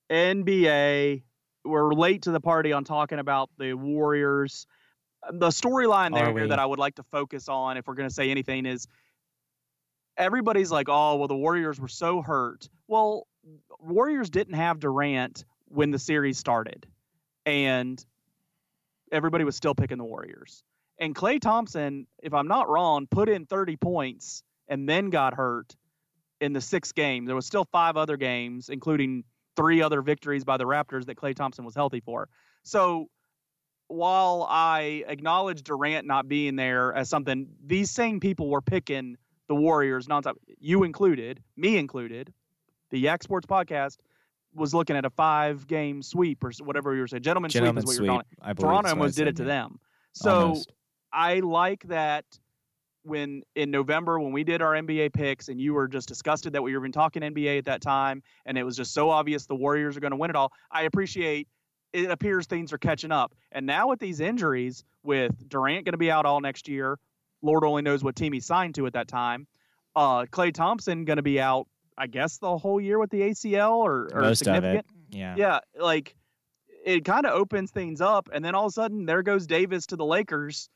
[0.09, 1.23] NBA.
[1.63, 4.65] We're late to the party on talking about the Warriors.
[5.31, 8.31] The storyline there that I would like to focus on, if we're going to say
[8.31, 8.87] anything, is
[10.17, 13.27] everybody's like, "Oh, well, the Warriors were so hurt." Well,
[13.79, 16.87] Warriors didn't have Durant when the series started,
[17.45, 18.03] and
[19.11, 20.63] everybody was still picking the Warriors.
[20.97, 25.75] And Klay Thompson, if I'm not wrong, put in 30 points and then got hurt
[26.39, 27.25] in the sixth game.
[27.25, 29.23] There was still five other games, including
[29.61, 32.29] three other victories by the Raptors that Klay Thompson was healthy for.
[32.63, 33.09] So
[33.87, 39.55] while I acknowledge Durant not being there as something, these same people were picking the
[39.55, 40.35] Warriors nonstop.
[40.59, 42.33] You included, me included.
[42.89, 43.97] The Yak Sports Podcast
[44.53, 47.23] was looking at a five-game sweep or whatever you were saying.
[47.23, 48.37] Gentlemen, Gentlemen sweep is what you're calling it.
[48.39, 49.79] Toronto that's what I almost did it to them.
[50.13, 50.71] So Almost.
[51.13, 52.25] I like that
[53.03, 56.61] when in November when we did our NBA picks and you were just disgusted that
[56.61, 59.55] we were even talking NBA at that time and it was just so obvious the
[59.55, 60.51] Warriors are going to win it all.
[60.71, 61.47] I appreciate
[61.93, 63.33] it appears things are catching up.
[63.51, 66.97] And now with these injuries with Durant going to be out all next year,
[67.41, 69.47] Lord only knows what team he signed to at that time.
[69.95, 73.77] Uh Klay Thompson going to be out I guess the whole year with the ACL
[73.77, 75.17] or, or most of significant it.
[75.17, 75.35] Yeah.
[75.37, 76.15] yeah, like
[76.85, 79.87] it kind of opens things up, and then all of a sudden there goes Davis
[79.87, 80.69] to the Lakers.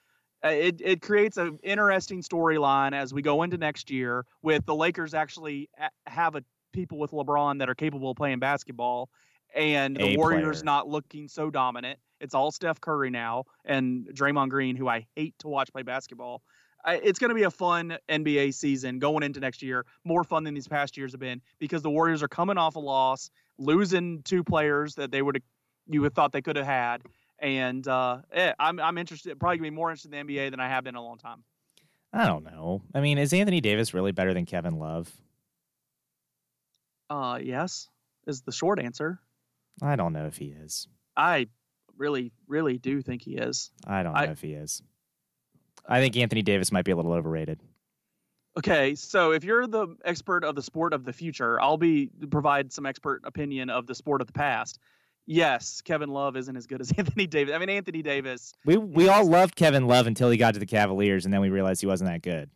[0.45, 4.75] Uh, It it creates an interesting storyline as we go into next year with the
[4.75, 5.69] Lakers actually
[6.05, 9.09] have a people with LeBron that are capable of playing basketball,
[9.55, 10.65] and the A Warriors player.
[10.65, 11.99] not looking so dominant.
[12.19, 16.41] It's all Steph Curry now and Draymond Green, who I hate to watch play basketball.
[16.87, 19.85] It's going to be a fun NBA season going into next year.
[20.03, 22.79] More fun than these past years have been because the Warriors are coming off a
[22.79, 25.43] loss, losing two players that they would have
[25.87, 27.01] you would thought they could have had.
[27.39, 29.39] And uh, eh, I'm I'm interested.
[29.39, 31.17] Probably gonna be more interested in the NBA than I have been in a long
[31.17, 31.43] time.
[32.13, 32.81] I don't know.
[32.93, 35.11] I mean, is Anthony Davis really better than Kevin Love?
[37.09, 37.89] Uh, yes,
[38.25, 39.19] is the short answer.
[39.81, 40.87] I don't know if he is.
[41.17, 41.47] I
[41.97, 43.71] really, really do think he is.
[43.85, 44.81] I don't know I- if he is.
[45.87, 47.59] I think Anthony Davis might be a little overrated.
[48.57, 52.71] Okay, so if you're the expert of the sport of the future, I'll be provide
[52.71, 54.79] some expert opinion of the sport of the past.
[55.27, 57.53] Yes, Kevin Love isn't as good as Anthony Davis.
[57.53, 58.53] I mean, Anthony Davis.
[58.65, 61.49] We we all loved Kevin Love until he got to the Cavaliers, and then we
[61.49, 62.49] realized he wasn't that good.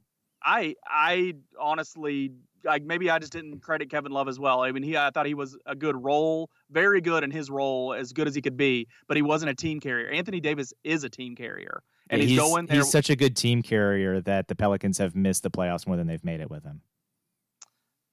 [0.44, 2.32] I I honestly
[2.64, 4.62] like maybe I just didn't credit Kevin Love as well.
[4.62, 7.94] I mean, he I thought he was a good role, very good in his role,
[7.94, 10.10] as good as he could be, but he wasn't a team carrier.
[10.10, 12.78] Anthony Davis is a team carrier, and Yeah, he's, going there.
[12.78, 16.06] He's such a good team carrier that the Pelicans have missed the playoffs more than
[16.08, 16.82] they've made it with him.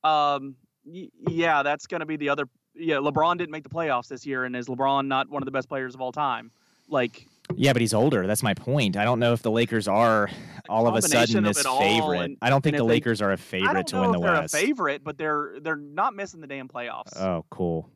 [0.04, 2.44] um, y- yeah, that's going to be the other.
[2.78, 5.50] Yeah, LeBron didn't make the playoffs this year, and is LeBron not one of the
[5.52, 6.50] best players of all time?
[6.88, 8.26] Like, Yeah, but he's older.
[8.26, 8.96] That's my point.
[8.96, 10.28] I don't know if the Lakers are
[10.68, 12.20] all of a sudden this favorite.
[12.20, 14.14] and- I don't think the they- Lakers are a favorite don't to know win if
[14.20, 14.54] the they're West.
[14.54, 17.16] a favorite, but they're they're not missing the damn playoffs.
[17.16, 17.88] Oh, cool.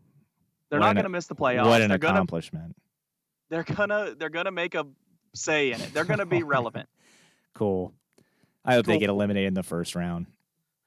[0.71, 1.67] they're what not going to miss the playoffs.
[1.67, 2.77] What an they're gonna accomplishment.
[3.49, 4.87] they're gonna they're gonna make a
[5.35, 5.93] say in it.
[5.93, 6.89] They're gonna be relevant.
[7.55, 7.93] Cool.
[8.65, 10.27] I hope they get eliminated in the first round.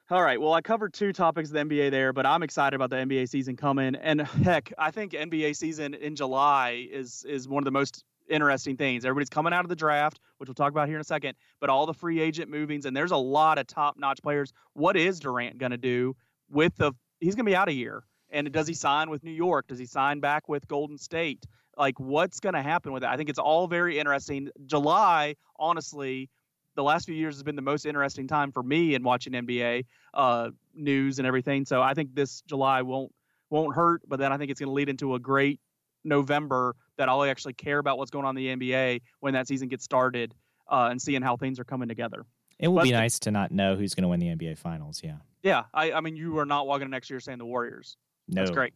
[0.10, 0.40] All right.
[0.40, 3.30] Well, I covered two topics of the NBA there, but I'm excited about the NBA
[3.30, 3.96] season coming.
[3.96, 8.76] And heck, I think NBA season in July is is one of the most interesting
[8.76, 9.06] things.
[9.06, 11.70] Everybody's coming out of the draft, which we'll talk about here in a second, but
[11.70, 14.52] all the free agent movings, and there's a lot of top notch players.
[14.74, 16.18] What is Durant going to do
[16.50, 16.92] with the?
[17.22, 18.04] He's going to be out a year.
[18.30, 19.68] And does he sign with New York?
[19.68, 21.46] Does he sign back with Golden State?
[21.78, 23.10] Like, what's going to happen with it?
[23.10, 24.50] I think it's all very interesting.
[24.66, 26.30] July, honestly,
[26.76, 29.86] the last few years has been the most interesting time for me in watching NBA
[30.14, 31.66] uh, news and everything.
[31.66, 33.12] So I think this July won't
[33.50, 35.60] won't hurt, but then I think it's going to lead into a great
[36.04, 39.68] November that I'll actually care about what's going on in the NBA when that season
[39.68, 40.34] gets started
[40.72, 42.26] uh, and seeing how things are coming together.
[42.60, 45.02] It would Plus be nice to not know who's going to win the NBA Finals.
[45.04, 45.18] Yeah.
[45.44, 47.98] Yeah, I, I mean, you are not walking in next year saying the Warriors.
[48.28, 48.42] No.
[48.42, 48.74] That's great.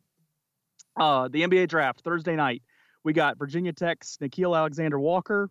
[1.00, 2.62] Uh, the NBA draft Thursday night.
[3.04, 5.50] We got Virginia Tech's Nickeil Alexander Walker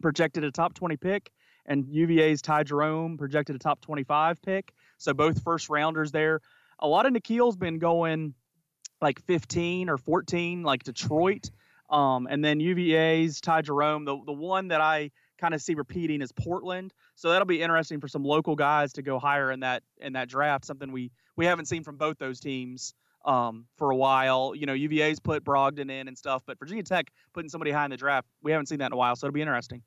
[0.00, 1.30] projected a top 20 pick,
[1.68, 4.72] and UVA's Ty Jerome projected a top 25 pick.
[4.96, 6.40] So both first rounders there.
[6.80, 8.34] A lot of Nickeil's been going
[9.00, 11.50] like 15 or 14, like Detroit.
[11.90, 14.04] Um, and then UVA's Ty Jerome.
[14.04, 16.92] The the one that I kind of see repeating is Portland.
[17.14, 20.28] So that'll be interesting for some local guys to go higher in that in that
[20.28, 20.64] draft.
[20.64, 22.94] Something we we haven't seen from both those teams
[23.24, 24.54] um, for a while.
[24.54, 27.90] You know, UVA's put Brogdon in and stuff, but Virginia Tech putting somebody high in
[27.90, 29.16] the draft, we haven't seen that in a while.
[29.16, 29.82] So it'll be interesting.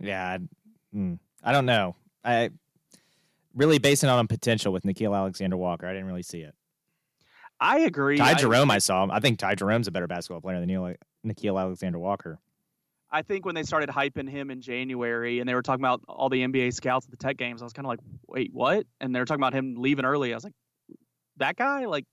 [0.00, 0.28] Yeah.
[0.38, 1.94] I- mm, I don't know.
[2.24, 2.50] I
[3.54, 5.86] really basing it on potential with Nickeil Alexander Walker.
[5.86, 6.54] I didn't really see it.
[7.58, 8.18] I agree.
[8.18, 9.06] Ty Jerome, I saw.
[9.10, 10.94] I think Ty Jerome's a better basketball player than Neil,
[11.26, 12.38] Nickeil Alexander Walker.
[13.10, 16.28] I think when they started hyping him in January and they were talking about all
[16.28, 18.84] the NBA scouts at the Tech games, I was kind of like, wait, what?
[19.00, 20.32] And they were talking about him leaving early.
[20.32, 20.52] I was like,
[21.38, 21.86] that guy?
[21.86, 22.04] Like,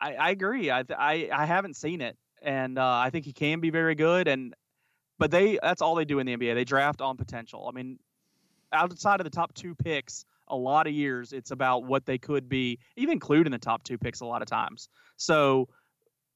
[0.00, 0.70] I, I agree.
[0.70, 4.26] I, I I haven't seen it, and uh, I think he can be very good.
[4.26, 4.54] And
[5.22, 6.52] but they that's all they do in the NBA.
[6.56, 7.68] They draft on potential.
[7.68, 8.00] I mean,
[8.72, 12.48] outside of the top two picks, a lot of years it's about what they could
[12.48, 14.88] be, even including the top two picks a lot of times.
[15.18, 15.68] So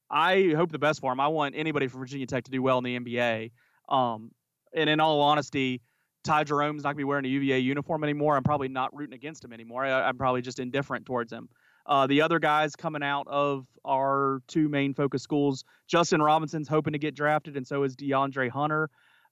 [0.09, 1.19] I hope the best for him.
[1.19, 3.51] I want anybody from Virginia Tech to do well in the NBA.
[3.89, 4.31] Um,
[4.73, 5.81] and in all honesty,
[6.23, 8.37] Ty Jerome's not going to be wearing a UVA uniform anymore.
[8.37, 9.83] I'm probably not rooting against him anymore.
[9.83, 11.49] I, I'm probably just indifferent towards him.
[11.87, 16.93] Uh, the other guys coming out of our two main focus schools, Justin Robinson's hoping
[16.93, 18.89] to get drafted, and so is DeAndre Hunter.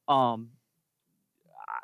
[0.07, 0.49] Um,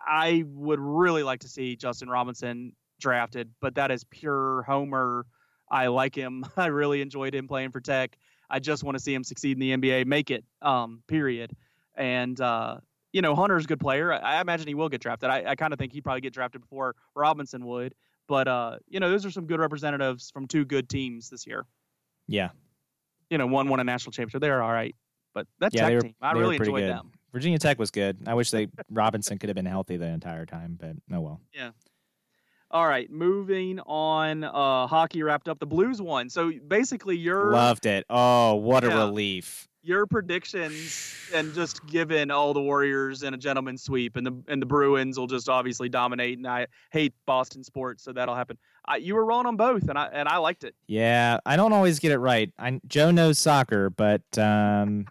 [0.07, 5.25] I would really like to see Justin Robinson drafted, but that is pure homer.
[5.69, 6.45] I like him.
[6.57, 8.17] I really enjoyed him playing for Tech.
[8.49, 10.45] I just want to see him succeed in the NBA, make it.
[10.61, 11.55] Um, period.
[11.95, 12.77] And uh,
[13.11, 14.13] you know, Hunter's a good player.
[14.13, 15.29] I, I imagine he will get drafted.
[15.29, 17.93] I, I kind of think he'd probably get drafted before Robinson would.
[18.27, 21.65] But uh, you know, those are some good representatives from two good teams this year.
[22.27, 22.49] Yeah.
[23.29, 24.41] You know, one won a national championship.
[24.41, 24.95] They're all right.
[25.33, 26.89] But that Yeah, Tech were- team, I really enjoyed good.
[26.89, 27.11] them.
[27.33, 28.17] Virginia Tech was good.
[28.27, 31.41] I wish they Robinson could have been healthy the entire time, but oh well.
[31.53, 31.71] Yeah.
[32.69, 34.45] All right, moving on.
[34.45, 35.59] Uh, hockey wrapped up.
[35.59, 36.29] The Blues won.
[36.29, 38.05] So basically, your Loved it.
[38.09, 39.67] Oh, what a relief.
[39.83, 44.61] Your predictions and just given all the Warriors and a gentleman's sweep, and the and
[44.61, 46.37] the Bruins will just obviously dominate.
[46.37, 48.57] And I hate Boston sports, so that'll happen.
[48.85, 50.75] I, you were wrong on both, and I and I liked it.
[50.87, 52.51] Yeah, I don't always get it right.
[52.57, 55.05] I, Joe knows soccer, but um,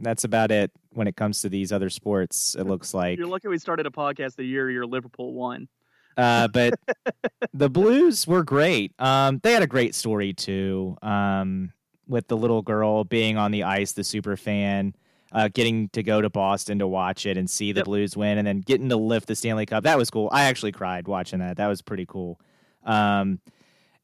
[0.00, 2.56] that's about it when it comes to these other sports.
[2.58, 3.18] It looks like.
[3.18, 5.68] You're lucky we started a podcast the year your Liverpool won.
[6.16, 6.74] Uh, but
[7.54, 8.92] the Blues were great.
[8.98, 10.96] Um, they had a great story too.
[11.02, 11.72] Um,
[12.08, 14.94] with the little girl being on the ice, the super fan,
[15.32, 17.84] uh, getting to go to Boston to watch it and see the Yep.
[17.86, 19.84] Blues win, and then getting to lift the Stanley Cup.
[19.84, 20.28] That was cool.
[20.32, 21.56] I actually cried watching that.
[21.56, 22.38] That was pretty cool.
[22.84, 23.40] Um,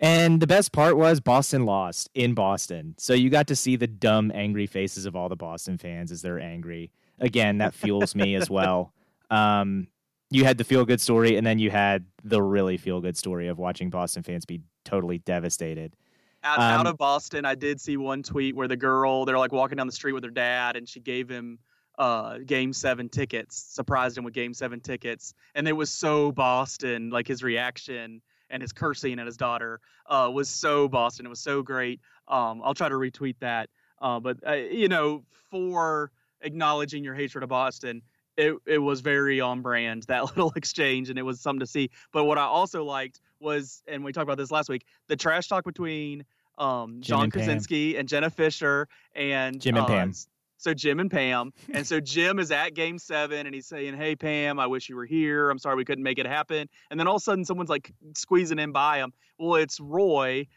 [0.00, 2.94] and the best part was Boston lost in Boston.
[2.98, 6.22] So you got to see the dumb, angry faces of all the Boston fans as
[6.22, 6.92] they're angry.
[7.18, 8.92] Again, that fuels me as well.
[9.28, 9.88] Um,
[10.30, 13.48] you had the feel good story, and then you had the really feel good story
[13.48, 15.96] of watching Boston fans be totally devastated.
[16.44, 19.52] Out, out Um, of Boston, I did see one tweet where the girl they're like
[19.52, 21.58] walking down the street with her dad, and she gave him
[21.98, 27.10] uh game seven tickets surprised him with game seven tickets and it was so boston
[27.10, 31.40] like his reaction and his cursing at his daughter uh was so boston it was
[31.40, 32.00] so great.
[32.28, 33.68] Um i'll try to retweet that
[34.00, 36.12] uh but uh, you know for
[36.42, 38.00] acknowledging your hatred of boston
[38.36, 41.90] it, it was very on brand that little exchange and it was something to see.
[42.12, 45.48] But what i also liked was, and we talked about this last week, the trash
[45.48, 46.24] talk between
[46.58, 47.42] um, Jim John and Pam.
[47.42, 50.12] Krasinski and Jenna Fischer and Jim and uh, Pam.
[50.60, 54.16] So Jim and Pam, and so Jim is at Game Seven, and he's saying, "Hey
[54.16, 55.50] Pam, I wish you were here.
[55.50, 57.92] I'm sorry we couldn't make it happen." And then all of a sudden, someone's like
[58.16, 59.12] squeezing in by him.
[59.38, 60.48] Well, it's Roy,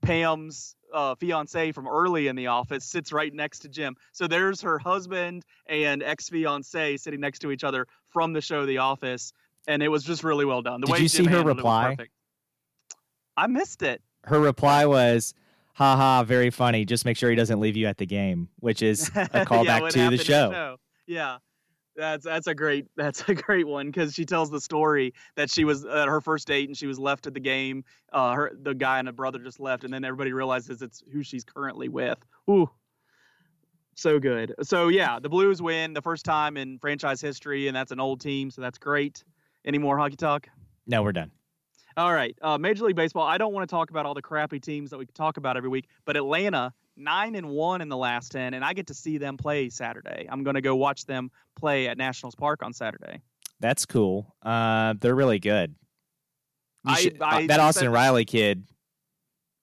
[0.00, 3.96] Pam's uh, fiance from early in the office, sits right next to Jim.
[4.12, 8.64] So there's her husband and ex fiance sitting next to each other from the show
[8.66, 9.32] The Office,
[9.66, 10.80] and it was just really well done.
[10.80, 11.90] The Did way you Jim see her handled it was reply?
[11.90, 12.12] perfect.
[13.36, 14.02] I missed it.
[14.24, 15.34] Her reply was,
[15.74, 16.84] haha, very funny.
[16.84, 19.92] Just make sure he doesn't leave you at the game, which is a callback what
[19.92, 20.76] to the in show.
[21.06, 21.38] Yeah,
[21.96, 25.64] that's that's a great that's a great one because she tells the story that she
[25.64, 27.84] was at her first date and she was left at the game.
[28.12, 31.22] Uh, her the guy and a brother just left, and then everybody realizes it's who
[31.22, 32.18] she's currently with.
[32.48, 32.70] Ooh,
[33.94, 34.54] so good.
[34.62, 38.20] So yeah, the Blues win the first time in franchise history, and that's an old
[38.20, 39.24] team, so that's great.
[39.64, 40.48] Any more hockey talk?
[40.86, 41.30] No, we're done.
[41.96, 42.36] All right.
[42.42, 43.26] Uh, Major League Baseball.
[43.26, 45.56] I don't want to talk about all the crappy teams that we can talk about
[45.56, 48.94] every week, but Atlanta nine and one in the last ten, and I get to
[48.94, 50.26] see them play Saturday.
[50.30, 53.20] I'm going to go watch them play at Nationals Park on Saturday.
[53.60, 54.34] That's cool.
[54.42, 55.74] Uh, they're really good.
[56.84, 58.64] I- should- uh, I that Austin said- Riley kid,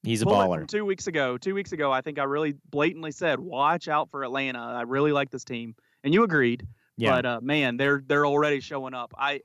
[0.03, 0.67] he's a baller.
[0.67, 1.37] two weeks ago.
[1.37, 5.11] Two weeks ago, I think I really blatantly said, "Watch out for Atlanta." I really
[5.11, 6.65] like this team, and you agreed.
[6.97, 7.11] Yeah.
[7.11, 9.13] But uh, man, they're they're already showing up.
[9.17, 9.41] I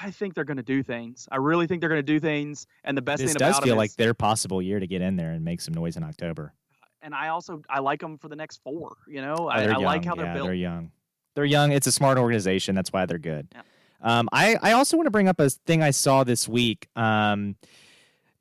[0.00, 1.28] I think they're going to do things.
[1.30, 2.66] I really think they're going to do things.
[2.84, 4.80] And the best thing about this thing does about feel like is, their possible year
[4.80, 6.52] to get in there and make some noise in October.
[7.02, 8.96] and I also I like them for the next four.
[9.06, 10.46] You know, Oh, I, I like how they're yeah, built.
[10.46, 10.90] They're young.
[11.34, 11.72] They're young.
[11.72, 12.74] It's a smart organization.
[12.74, 13.48] That's why they're good.
[13.52, 13.62] Yeah.
[14.00, 16.88] Um, I, I also want to bring up a thing I saw this week.
[16.94, 17.56] Um,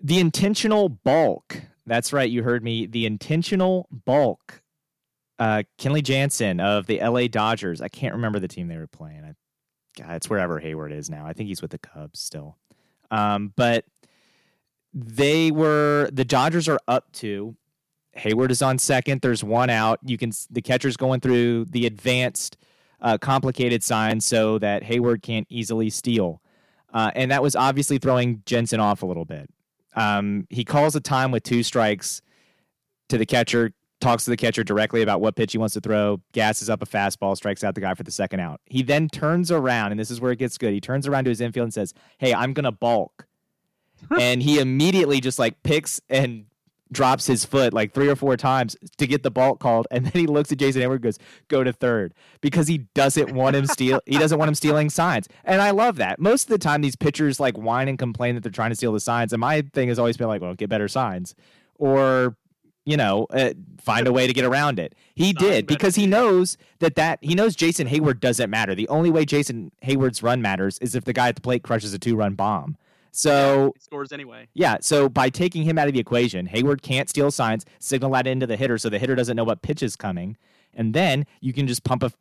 [0.01, 1.61] the intentional balk.
[1.85, 2.29] That's right.
[2.29, 2.85] You heard me.
[2.85, 4.61] The intentional balk.
[5.39, 7.81] Uh, Kenley Jansen of the LA Dodgers.
[7.81, 9.23] I can't remember the team they were playing.
[9.23, 9.33] I,
[9.97, 11.25] God, it's wherever Heyward is now.
[11.25, 12.57] I think he's with the Cubs still.
[13.11, 13.85] Um, but
[14.93, 17.55] they were the Dodgers are up to
[18.17, 19.21] Heyward is on second.
[19.21, 19.99] There's one out.
[20.03, 22.57] You can the catcher's going through the advanced,
[23.01, 26.41] uh, complicated signs so that Heyward can't easily steal,
[26.93, 29.49] uh, and that was obviously throwing Jansen off a little bit.
[29.95, 32.21] Um, he calls a time with two strikes
[33.09, 33.73] to the catcher.
[34.03, 36.19] Talks to the catcher directly about what pitch he wants to throw.
[36.33, 38.59] Gasses up a fastball, strikes out the guy for the second out.
[38.65, 40.73] He then turns around, and this is where it gets good.
[40.73, 43.27] He turns around to his infield and says, "Hey, I'm gonna balk.
[44.19, 46.45] and he immediately just like picks and
[46.91, 50.11] drops his foot like three or four times to get the balk called, and then
[50.13, 53.65] he looks at Jason Heyward and goes, "Go to third because he doesn't want him
[53.65, 54.01] steal.
[54.05, 56.19] he doesn't want him stealing signs, and I love that.
[56.19, 58.91] Most of the time, these pitchers like whine and complain that they're trying to steal
[58.91, 61.33] the signs, and my thing has always been like, "Well, get better signs,"
[61.75, 62.35] or
[62.85, 64.93] you know, uh, find a way to get around it.
[65.15, 68.75] He Sign did because he knows that that he knows Jason Heyward doesn't matter.
[68.75, 71.93] The only way Jason Heyward's run matters is if the guy at the plate crushes
[71.93, 72.77] a two-run bomb.
[73.11, 74.47] So He scores anyway.
[74.55, 78.25] yeah, so by taking him out of the equation, Heyward can't steal signs, signal that
[78.25, 80.35] into the hitter so the hitter doesn't know what pitch is coming,
[80.73, 82.11] and then you can just pump a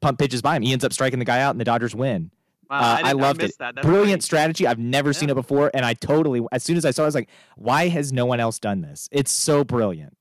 [0.00, 0.62] pump pitches by him.
[0.62, 2.30] He ends up striking the guy out, and the Dodgers win.
[2.70, 3.52] Wow, Uh, I, I, loved it.
[3.58, 3.74] That.
[3.74, 4.22] That's Brilliant great.
[4.22, 4.66] strategy.
[4.66, 7.08] I've never seen it before, and I totally, as soon as I saw, it, I
[7.08, 10.16] was like, "Why has no one else done this?" It's so brilliant.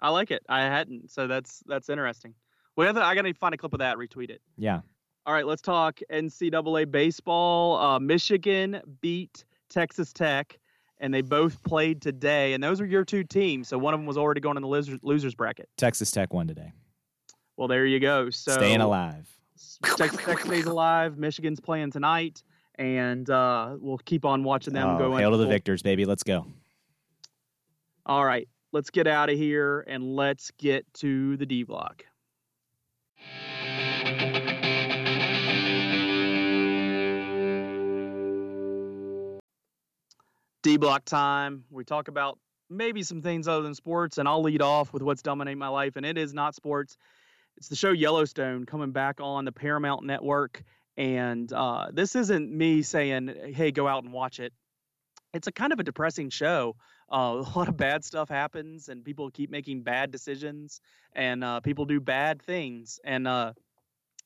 [0.00, 0.42] I like it.
[0.48, 2.34] I hadn't, so that's that's interesting.
[2.76, 4.40] Well, I th- I gotta find a clip of that, retweet it.
[4.56, 4.80] Yeah,
[5.26, 7.76] All right, let's talk NCAA baseball.
[7.76, 10.56] Uh, Michigan beat Texas Tech,
[10.98, 12.52] and they both played today.
[12.54, 13.68] And those are your two teams.
[13.68, 15.68] So one of them was already going in the losers, losers bracket.
[15.76, 16.72] Texas Tech won today,
[17.56, 18.30] Well, there you go.
[18.30, 19.28] So staying alive.
[19.96, 21.18] Texas Tech stays alive.
[21.18, 22.42] Michigan's playing tonight,
[22.76, 25.16] and uh, we'll keep on watching them Oh, go.
[25.16, 26.04] hail to the victors, baby.
[26.04, 26.46] Let's go.
[28.06, 32.04] All right, let's get out of here and let's get to the D block.
[40.62, 41.64] D block time.
[41.70, 42.38] We talk about
[42.68, 45.96] maybe some things other than sports, and I'll lead off with what's dominating my life,
[45.96, 46.96] and it is not sports.
[47.58, 50.62] It's the show Yellowstone coming back on the Paramount Network.
[50.96, 54.52] And uh, this isn't me saying, hey, go out and watch it.
[55.34, 56.76] It's a kind of a depressing show.
[57.12, 60.80] Uh, a lot of bad stuff happens, and people keep making bad decisions,
[61.14, 63.00] and uh, people do bad things.
[63.02, 63.54] And uh,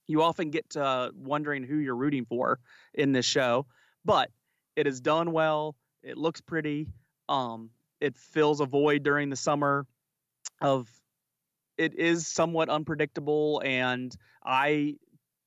[0.06, 2.60] you often get uh, wondering who you're rooting for
[2.92, 3.64] in this show.
[4.04, 4.30] But
[4.76, 5.74] it is done well.
[6.02, 6.86] It looks pretty.
[7.30, 9.86] Um, it fills a void during the summer
[10.60, 10.86] of
[11.82, 14.14] it is somewhat unpredictable and
[14.44, 14.94] I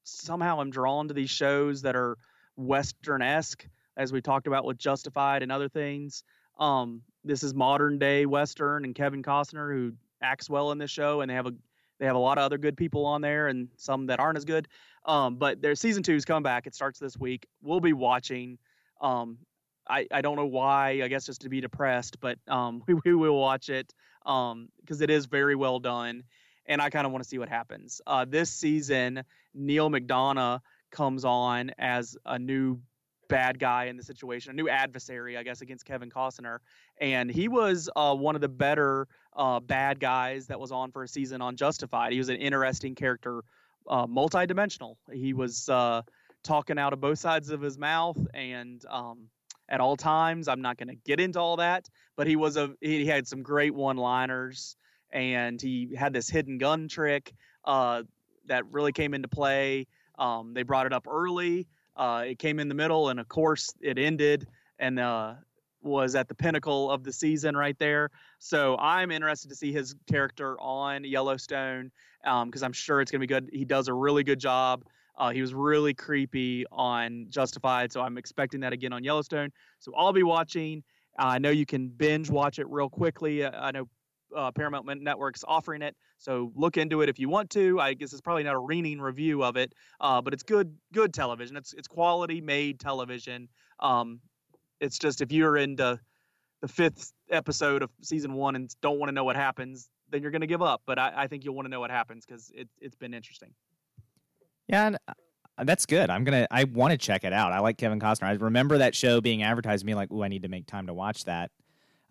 [0.04, 2.18] somehow am drawn to these shows that are
[2.58, 3.66] western-esque
[3.96, 6.24] as we talked about with Justified and other things.
[6.60, 11.22] Um, this is modern day western and Kevin Costner who acts well in this show
[11.22, 11.54] and they have a
[12.00, 14.44] they have a lot of other good people on there and some that aren't as
[14.44, 14.68] good.
[15.06, 16.68] Um, but their season two is coming back.
[16.68, 17.48] It starts this week.
[17.62, 18.58] We'll be watching.
[19.00, 19.38] Um,
[19.88, 21.02] I, I don't know why.
[21.02, 23.94] I guess just to be depressed, but um, we, we will watch it
[24.26, 26.24] because um, it is very well done,
[26.66, 28.02] and I kind of want to see what happens.
[28.06, 29.24] Uh, this season,
[29.54, 30.62] Neal McDonough
[30.92, 32.80] comes on as a new
[33.28, 36.60] bad guy in the situation, a new adversary, I guess, against Kevin Costner.
[37.00, 41.04] And he was uh, one of the better uh, bad guys that was on for
[41.04, 42.12] a season on Justified.
[42.12, 43.44] He was an interesting character,
[43.88, 44.96] uh, multidimensional.
[45.12, 46.04] He was uh,
[46.44, 49.28] talking out of both sides of his mouth and um,
[49.70, 50.48] at all times.
[50.48, 53.44] I'm not going to get into all that, but he was a he had some
[53.44, 54.76] great one-liners
[55.12, 58.04] and he had this hidden gun trick uh,
[58.48, 59.88] that really came into play.
[60.18, 63.74] Um, they brought it up early uh, it came in the middle, and of course,
[63.82, 64.48] it ended
[64.80, 65.36] and uh,
[65.82, 68.10] was at the pinnacle of the season right there.
[68.40, 71.92] So I'm interested to see his character on Yellowstone
[72.22, 73.50] because um, I'm sure it's going to be good.
[73.54, 74.84] He does a really good job.
[75.18, 79.50] Uh, he was really creepy on Justified, so I'm expecting that again on Yellowstone.
[79.80, 80.84] So I'll be watching.
[81.18, 83.46] Uh, I know you can binge watch it real quickly.
[83.46, 83.88] I know
[84.36, 85.96] uh, Paramount Network's offering it.
[86.18, 87.80] So look into it if you want to.
[87.80, 91.14] I guess it's probably not a reaming review of it, uh, but it's good good
[91.14, 91.58] television.
[91.58, 93.50] It's it's quality made television.
[93.80, 94.20] Um,
[94.80, 96.00] it's just if you're into
[96.62, 100.32] the fifth episode of season one and don't want to know what happens, then you're
[100.32, 100.82] going to give up.
[100.86, 103.54] But I, I think you'll want to know what happens because it, it's been interesting.
[104.68, 106.10] Yeah, and uh, that's good.
[106.10, 106.48] I'm gonna.
[106.52, 107.52] I want to check it out.
[107.52, 108.26] I like Kevin Costner.
[108.26, 110.88] I remember that show being advertised to me like, oh, I need to make time
[110.88, 111.52] to watch that."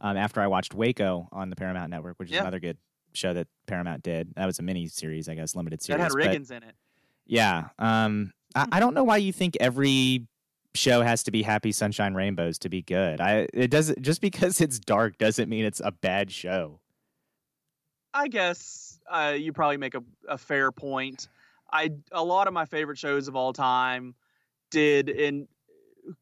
[0.00, 2.42] um, after I watched Waco on the Paramount Network, which is yeah.
[2.42, 2.78] another good
[3.12, 4.34] show that Paramount did.
[4.34, 6.02] That was a mini series, I guess, limited series.
[6.02, 6.74] That had Riggins in it.
[7.26, 7.68] Yeah.
[7.78, 10.26] Um, I, I, don't know why you think every
[10.74, 13.20] show has to be happy sunshine rainbows to be good.
[13.20, 16.80] I it doesn't just because it's dark doesn't mean it's a bad show.
[18.12, 21.28] I guess uh, you probably make a, a fair point.
[21.74, 24.14] I a lot of my favorite shows of all time
[24.70, 25.48] did and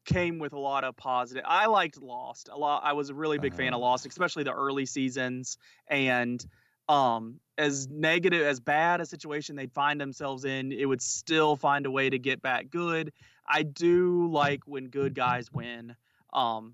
[0.05, 1.43] came with a lot of positive.
[1.47, 2.81] I liked Lost a lot.
[2.83, 3.57] I was a really big uh-huh.
[3.57, 3.89] fan of uh-huh.
[3.89, 5.57] Lost, especially the early seasons.
[5.87, 6.43] And
[6.89, 11.85] um, as negative, as bad a situation they'd find themselves in, it would still find
[11.85, 13.13] a way to get back good.
[13.47, 15.95] I do like when good guys win.
[16.33, 16.73] Um,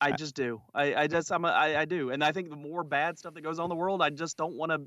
[0.00, 0.62] I just do.
[0.74, 3.34] I, I just I'm a, I, I do, and I think the more bad stuff
[3.34, 4.82] that goes on in the world, I just don't want to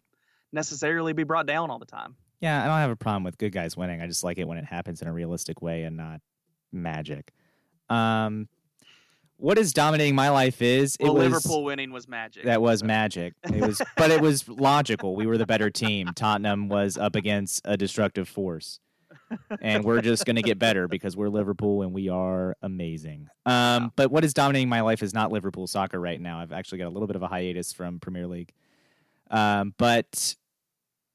[0.52, 2.16] necessarily be brought down all the time.
[2.40, 4.02] Yeah, I don't have a problem with good guys winning.
[4.02, 6.22] I just like it when it happens in a realistic way and not
[6.72, 7.32] magic.
[7.90, 8.48] Um,
[9.38, 12.44] what is dominating my life is well, it was Liverpool winning was magic.
[12.44, 13.34] That was magic.
[13.44, 15.16] It was, but it was logical.
[15.16, 16.10] We were the better team.
[16.14, 18.80] Tottenham was up against a destructive force,
[19.62, 23.28] and we're just going to get better because we're Liverpool and we are amazing.
[23.46, 26.40] Um, but what is dominating my life is not Liverpool soccer right now.
[26.40, 28.52] I've actually got a little bit of a hiatus from Premier League,
[29.32, 30.36] um, but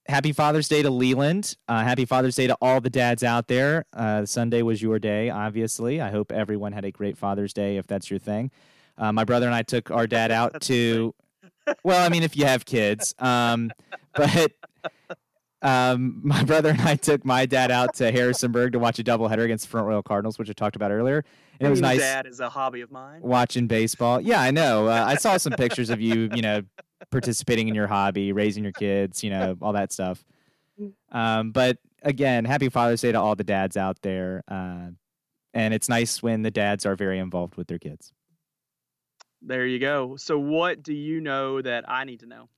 [0.06, 1.56] happy Father's Day to Leland.
[1.68, 3.86] Uh, happy Father's Day to all the dads out there.
[3.92, 6.00] Uh, Sunday was your day, obviously.
[6.00, 8.50] I hope everyone had a great Father's Day if that's your thing.
[8.96, 11.14] Uh, my brother and I took our dad out to,
[11.82, 13.70] well, I mean, if you have kids, um,
[14.14, 14.52] but
[15.64, 19.44] um, my brother and I took my dad out to Harrisonburg to watch a doubleheader
[19.44, 21.24] against the Front Royal Cardinals, which I talked about earlier.
[21.58, 22.00] And it was nice.
[22.00, 23.22] Dad is a hobby of mine.
[23.22, 24.20] Watching baseball.
[24.20, 24.88] Yeah, I know.
[24.88, 26.62] Uh, I saw some pictures of you, you know,
[27.10, 30.24] participating in your hobby, raising your kids, you know, all that stuff.
[31.12, 34.42] Um, but again, happy Father's Day to all the dads out there.
[34.48, 34.88] Uh,
[35.54, 38.12] and it's nice when the dads are very involved with their kids.
[39.40, 40.16] There you go.
[40.16, 42.48] So, what do you know that I need to know?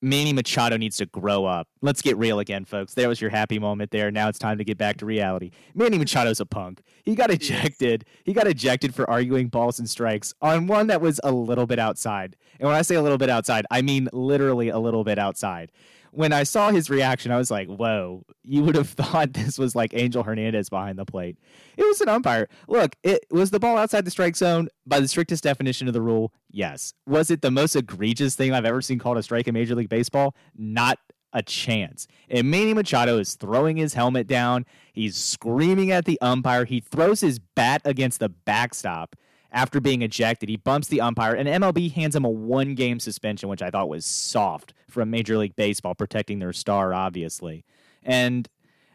[0.00, 1.66] Manny Machado needs to grow up.
[1.82, 2.94] Let's get real again, folks.
[2.94, 4.10] There was your happy moment there.
[4.12, 5.50] Now it's time to get back to reality.
[5.74, 6.82] Manny Machado's a punk.
[7.04, 8.04] He got ejected.
[8.24, 11.80] He got ejected for arguing balls and strikes on one that was a little bit
[11.80, 12.36] outside.
[12.60, 15.72] And when I say a little bit outside, I mean literally a little bit outside
[16.18, 19.76] when I saw his reaction, I was like, whoa, you would have thought this was
[19.76, 21.38] like Angel Hernandez behind the plate.
[21.76, 22.48] It was an umpire.
[22.66, 26.02] Look, it was the ball outside the strike zone by the strictest definition of the
[26.02, 26.32] rule.
[26.50, 26.92] Yes.
[27.06, 29.88] Was it the most egregious thing I've ever seen called a strike in Major League
[29.88, 30.34] Baseball?
[30.56, 30.98] Not
[31.32, 32.08] a chance.
[32.28, 34.66] And Manny Machado is throwing his helmet down.
[34.92, 36.64] He's screaming at the umpire.
[36.64, 39.14] He throws his bat against the backstop
[39.52, 40.48] after being ejected.
[40.48, 43.88] He bumps the umpire, and MLB hands him a one game suspension, which I thought
[43.88, 47.64] was soft from Major League Baseball, protecting their star, obviously.
[48.02, 48.48] And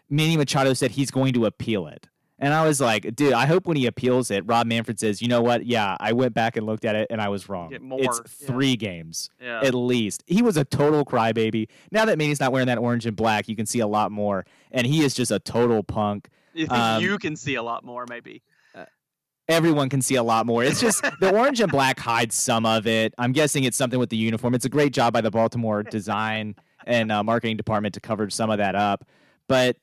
[0.09, 2.07] Manny Machado said he's going to appeal it.
[2.39, 5.29] And I was like, dude, I hope when he appeals it, Rob Manfred says, you
[5.29, 5.65] know what?
[5.65, 7.71] Yeah, I went back and looked at it and I was wrong.
[7.71, 8.75] It's three yeah.
[8.75, 9.61] games yeah.
[9.63, 10.23] at least.
[10.27, 11.69] He was a total crybaby.
[11.91, 14.45] Now that Manny's not wearing that orange and black, you can see a lot more.
[14.71, 16.29] And he is just a total punk.
[16.55, 18.43] You think um, you can see a lot more, maybe?
[19.47, 20.63] Everyone can see a lot more.
[20.63, 23.13] It's just the orange and black hides some of it.
[23.17, 24.53] I'm guessing it's something with the uniform.
[24.55, 28.49] It's a great job by the Baltimore design and uh, marketing department to cover some
[28.49, 29.05] of that up.
[29.47, 29.77] But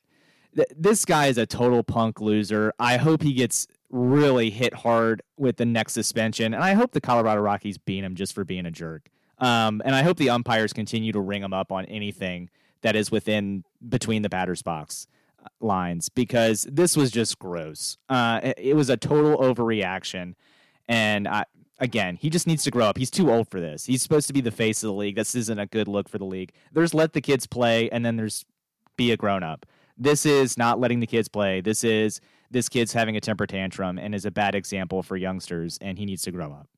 [0.55, 2.73] th- this guy is a total punk loser.
[2.79, 6.55] I hope he gets really hit hard with the next suspension.
[6.55, 9.09] And I hope the Colorado Rockies beat him just for being a jerk.
[9.39, 12.51] Um, and I hope the umpires continue to ring him up on anything
[12.83, 15.07] that is within between the batter's box
[15.61, 17.99] lines because this was just gross.
[18.09, 20.35] Uh, it, it was a total overreaction.
[20.89, 21.45] And I,
[21.79, 22.99] again, he just needs to grow up.
[22.99, 23.87] He's too old for this.
[23.87, 25.17] He's supposed to be the face of the league.
[25.17, 26.53] This isn't a good look for the league.
[26.73, 28.45] There's let the kids play, and then there's
[28.97, 29.67] be a grown up.
[29.97, 31.61] This is not letting the kids play.
[31.61, 32.21] This is
[32.51, 36.05] this kid's having a temper tantrum and is a bad example for youngsters, and he
[36.05, 36.69] needs to grow up.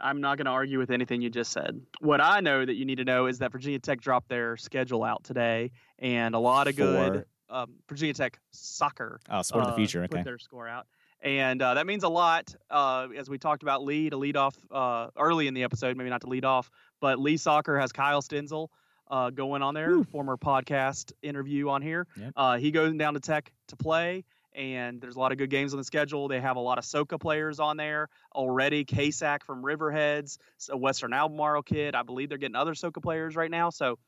[0.00, 1.80] I'm not going to argue with anything you just said.
[2.00, 5.04] What I know that you need to know is that Virginia Tech dropped their schedule
[5.04, 9.20] out today, and a lot of good um, Virginia Tech soccer.
[9.28, 10.02] Oh, Sport uh, of the uh, Future.
[10.04, 10.16] Okay.
[10.18, 10.86] Put their score out
[11.22, 12.54] and uh, that means a lot.
[12.70, 16.10] Uh, as we talked about, Lee to lead off uh, early in the episode, maybe
[16.10, 16.70] not to lead off,
[17.00, 18.68] but Lee Soccer has Kyle Stenzel
[19.10, 22.06] uh, going on there, former podcast interview on here.
[22.16, 22.32] Yep.
[22.36, 24.24] Uh, he goes down to Tech to play,
[24.54, 26.28] and there's a lot of good games on the schedule.
[26.28, 28.84] They have a lot of SoCa players on there already.
[28.84, 30.38] Kasak from Riverheads,
[30.68, 31.94] a Western Albemarle kid.
[31.94, 33.70] I believe they're getting other SoCa players right now.
[33.70, 33.98] So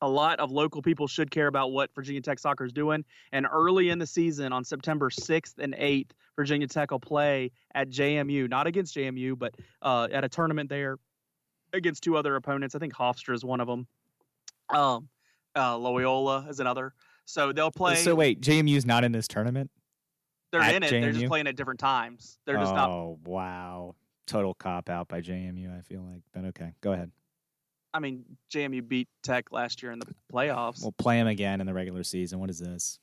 [0.00, 3.04] a lot of local people should care about what Virginia Tech soccer is doing.
[3.32, 7.90] And early in the season, on September 6th and 8th, Virginia Tech will play at
[7.90, 10.98] JMU, not against JMU, but uh, at a tournament there
[11.72, 12.74] against two other opponents.
[12.74, 13.86] I think Hofstra is one of them.
[14.70, 15.08] Um,
[15.56, 16.94] uh, Loyola is another.
[17.28, 17.96] So they'll uh, play.
[17.96, 19.70] So wait, JMU's not in this tournament.
[20.50, 20.90] They're in it.
[20.90, 21.00] JMU?
[21.02, 22.38] They're just playing at different times.
[22.46, 22.88] They're just oh, not.
[22.88, 23.94] Oh wow!
[24.26, 25.78] Total cop out by JMU.
[25.78, 27.10] I feel like, but okay, go ahead.
[27.92, 30.80] I mean, JMU beat Tech last year in the playoffs.
[30.80, 32.38] We'll play them again in the regular season.
[32.38, 32.98] What is this?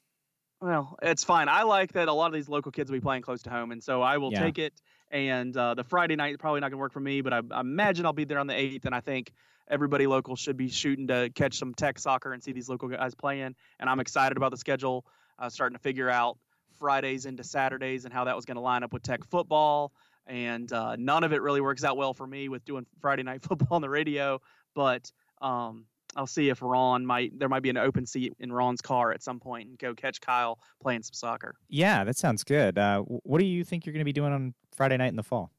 [0.60, 1.48] Well, it's fine.
[1.48, 3.72] I like that a lot of these local kids will be playing close to home,
[3.72, 4.42] and so I will yeah.
[4.42, 4.74] take it.
[5.16, 7.62] And uh, the Friday night probably not going to work for me, but I, I,
[7.62, 9.32] imagine I'll be there on the eighth, and I think
[9.70, 13.16] everybody local should be shooting to catch some Tech soccer and see these local guys
[13.16, 13.56] playing.
[13.80, 15.06] And I'm excited about the schedule.
[15.40, 16.38] Uh, starting to figure out
[16.80, 19.94] Fridays into Saturdays and how that was going to line up with Tech football.
[20.28, 23.42] And uh, none of it really works out well for me with doing Friday night
[23.48, 24.42] football on the radio
[24.76, 25.12] but
[25.42, 25.86] um,
[26.16, 29.22] I'll see if Ron might there might be an open seat in Ron's car at
[29.22, 31.56] some point and go catch Kyle playing some soccer.
[31.68, 32.78] Yeah, that sounds good.
[32.78, 35.24] Uh, what do you think you're going to be doing on Friday night in the
[35.24, 35.52] fall?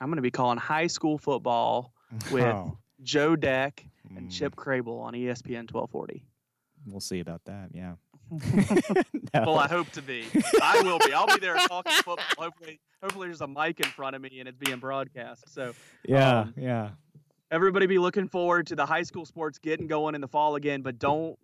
[0.00, 1.92] I'm going to be calling high school football
[2.32, 2.78] with oh.
[3.02, 3.84] Joe Deck
[4.16, 4.32] and mm.
[4.32, 6.24] Chip Crable on ESPN 1240.
[6.86, 7.68] We'll see about that.
[7.74, 7.94] Yeah.
[9.34, 9.42] no.
[9.44, 10.24] Well, I hope to be.
[10.62, 11.12] I will be.
[11.12, 12.24] I'll be there talking football.
[12.38, 15.52] Hopefully, hopefully there's a mic in front of me and it's being broadcast.
[15.52, 15.74] So
[16.04, 16.90] yeah, um, yeah
[17.50, 20.82] everybody be looking forward to the high school sports getting going in the fall again.
[20.82, 21.38] But don't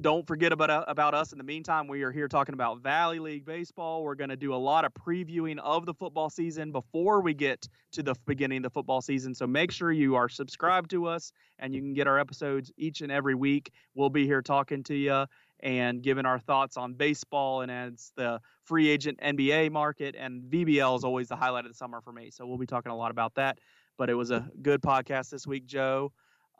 [0.00, 1.32] don't forget about uh, about us.
[1.32, 4.04] In the meantime, we are here talking about Valley League baseball.
[4.04, 7.66] We're going to do a lot of previewing of the football season before we get
[7.92, 9.34] to the beginning of the football season.
[9.34, 13.00] So make sure you are subscribed to us, and you can get our episodes each
[13.00, 13.72] and every week.
[13.94, 15.26] We'll be here talking to you
[15.60, 20.96] and giving our thoughts on baseball and as the free agent NBA market and VBL
[20.96, 22.30] is always the highlight of the summer for me.
[22.30, 23.58] So we'll be talking a lot about that.
[23.98, 26.12] But it was a good podcast this week, Joe.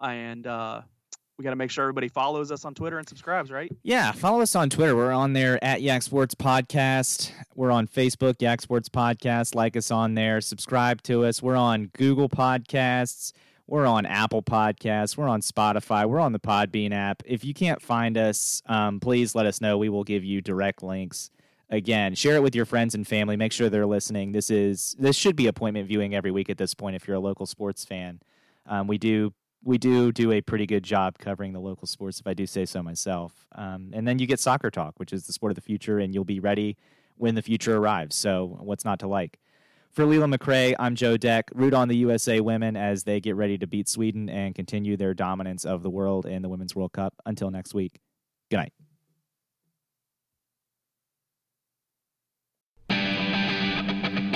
[0.03, 0.83] And uh,
[1.39, 3.71] we got to make sure everybody follows us on Twitter and subscribes, right?
[3.85, 4.97] Yeah, follow us on Twitter.
[4.97, 7.31] We're on there at Yak Sports Podcast.
[7.55, 9.55] We're on Facebook, Yak Sports Podcast.
[9.55, 10.41] Like us on there.
[10.41, 11.41] Subscribe to us.
[11.41, 13.33] We're on Google Podcasts.
[13.69, 15.17] We're on Apple Podcasts.
[15.17, 16.09] We're on Spotify.
[16.09, 17.23] We're on the Podbean app.
[17.25, 19.79] If you can't find us, um, please let us know.
[19.79, 21.31] We will give you direct links
[21.71, 25.17] again share it with your friends and family make sure they're listening this is this
[25.17, 28.21] should be appointment viewing every week at this point if you're a local sports fan
[28.67, 29.33] um, we do
[29.65, 32.65] we do do a pretty good job covering the local sports if i do say
[32.65, 35.61] so myself um, and then you get soccer talk which is the sport of the
[35.61, 36.77] future and you'll be ready
[37.17, 39.39] when the future arrives so what's not to like
[39.91, 41.51] for Leland McRae, I'm Joe Deck.
[41.55, 45.15] Root on the USA women as they get ready to beat Sweden and continue their
[45.15, 47.15] dominance of the world in the Women's World Cup.
[47.27, 47.99] Until next week,
[48.51, 48.73] good night.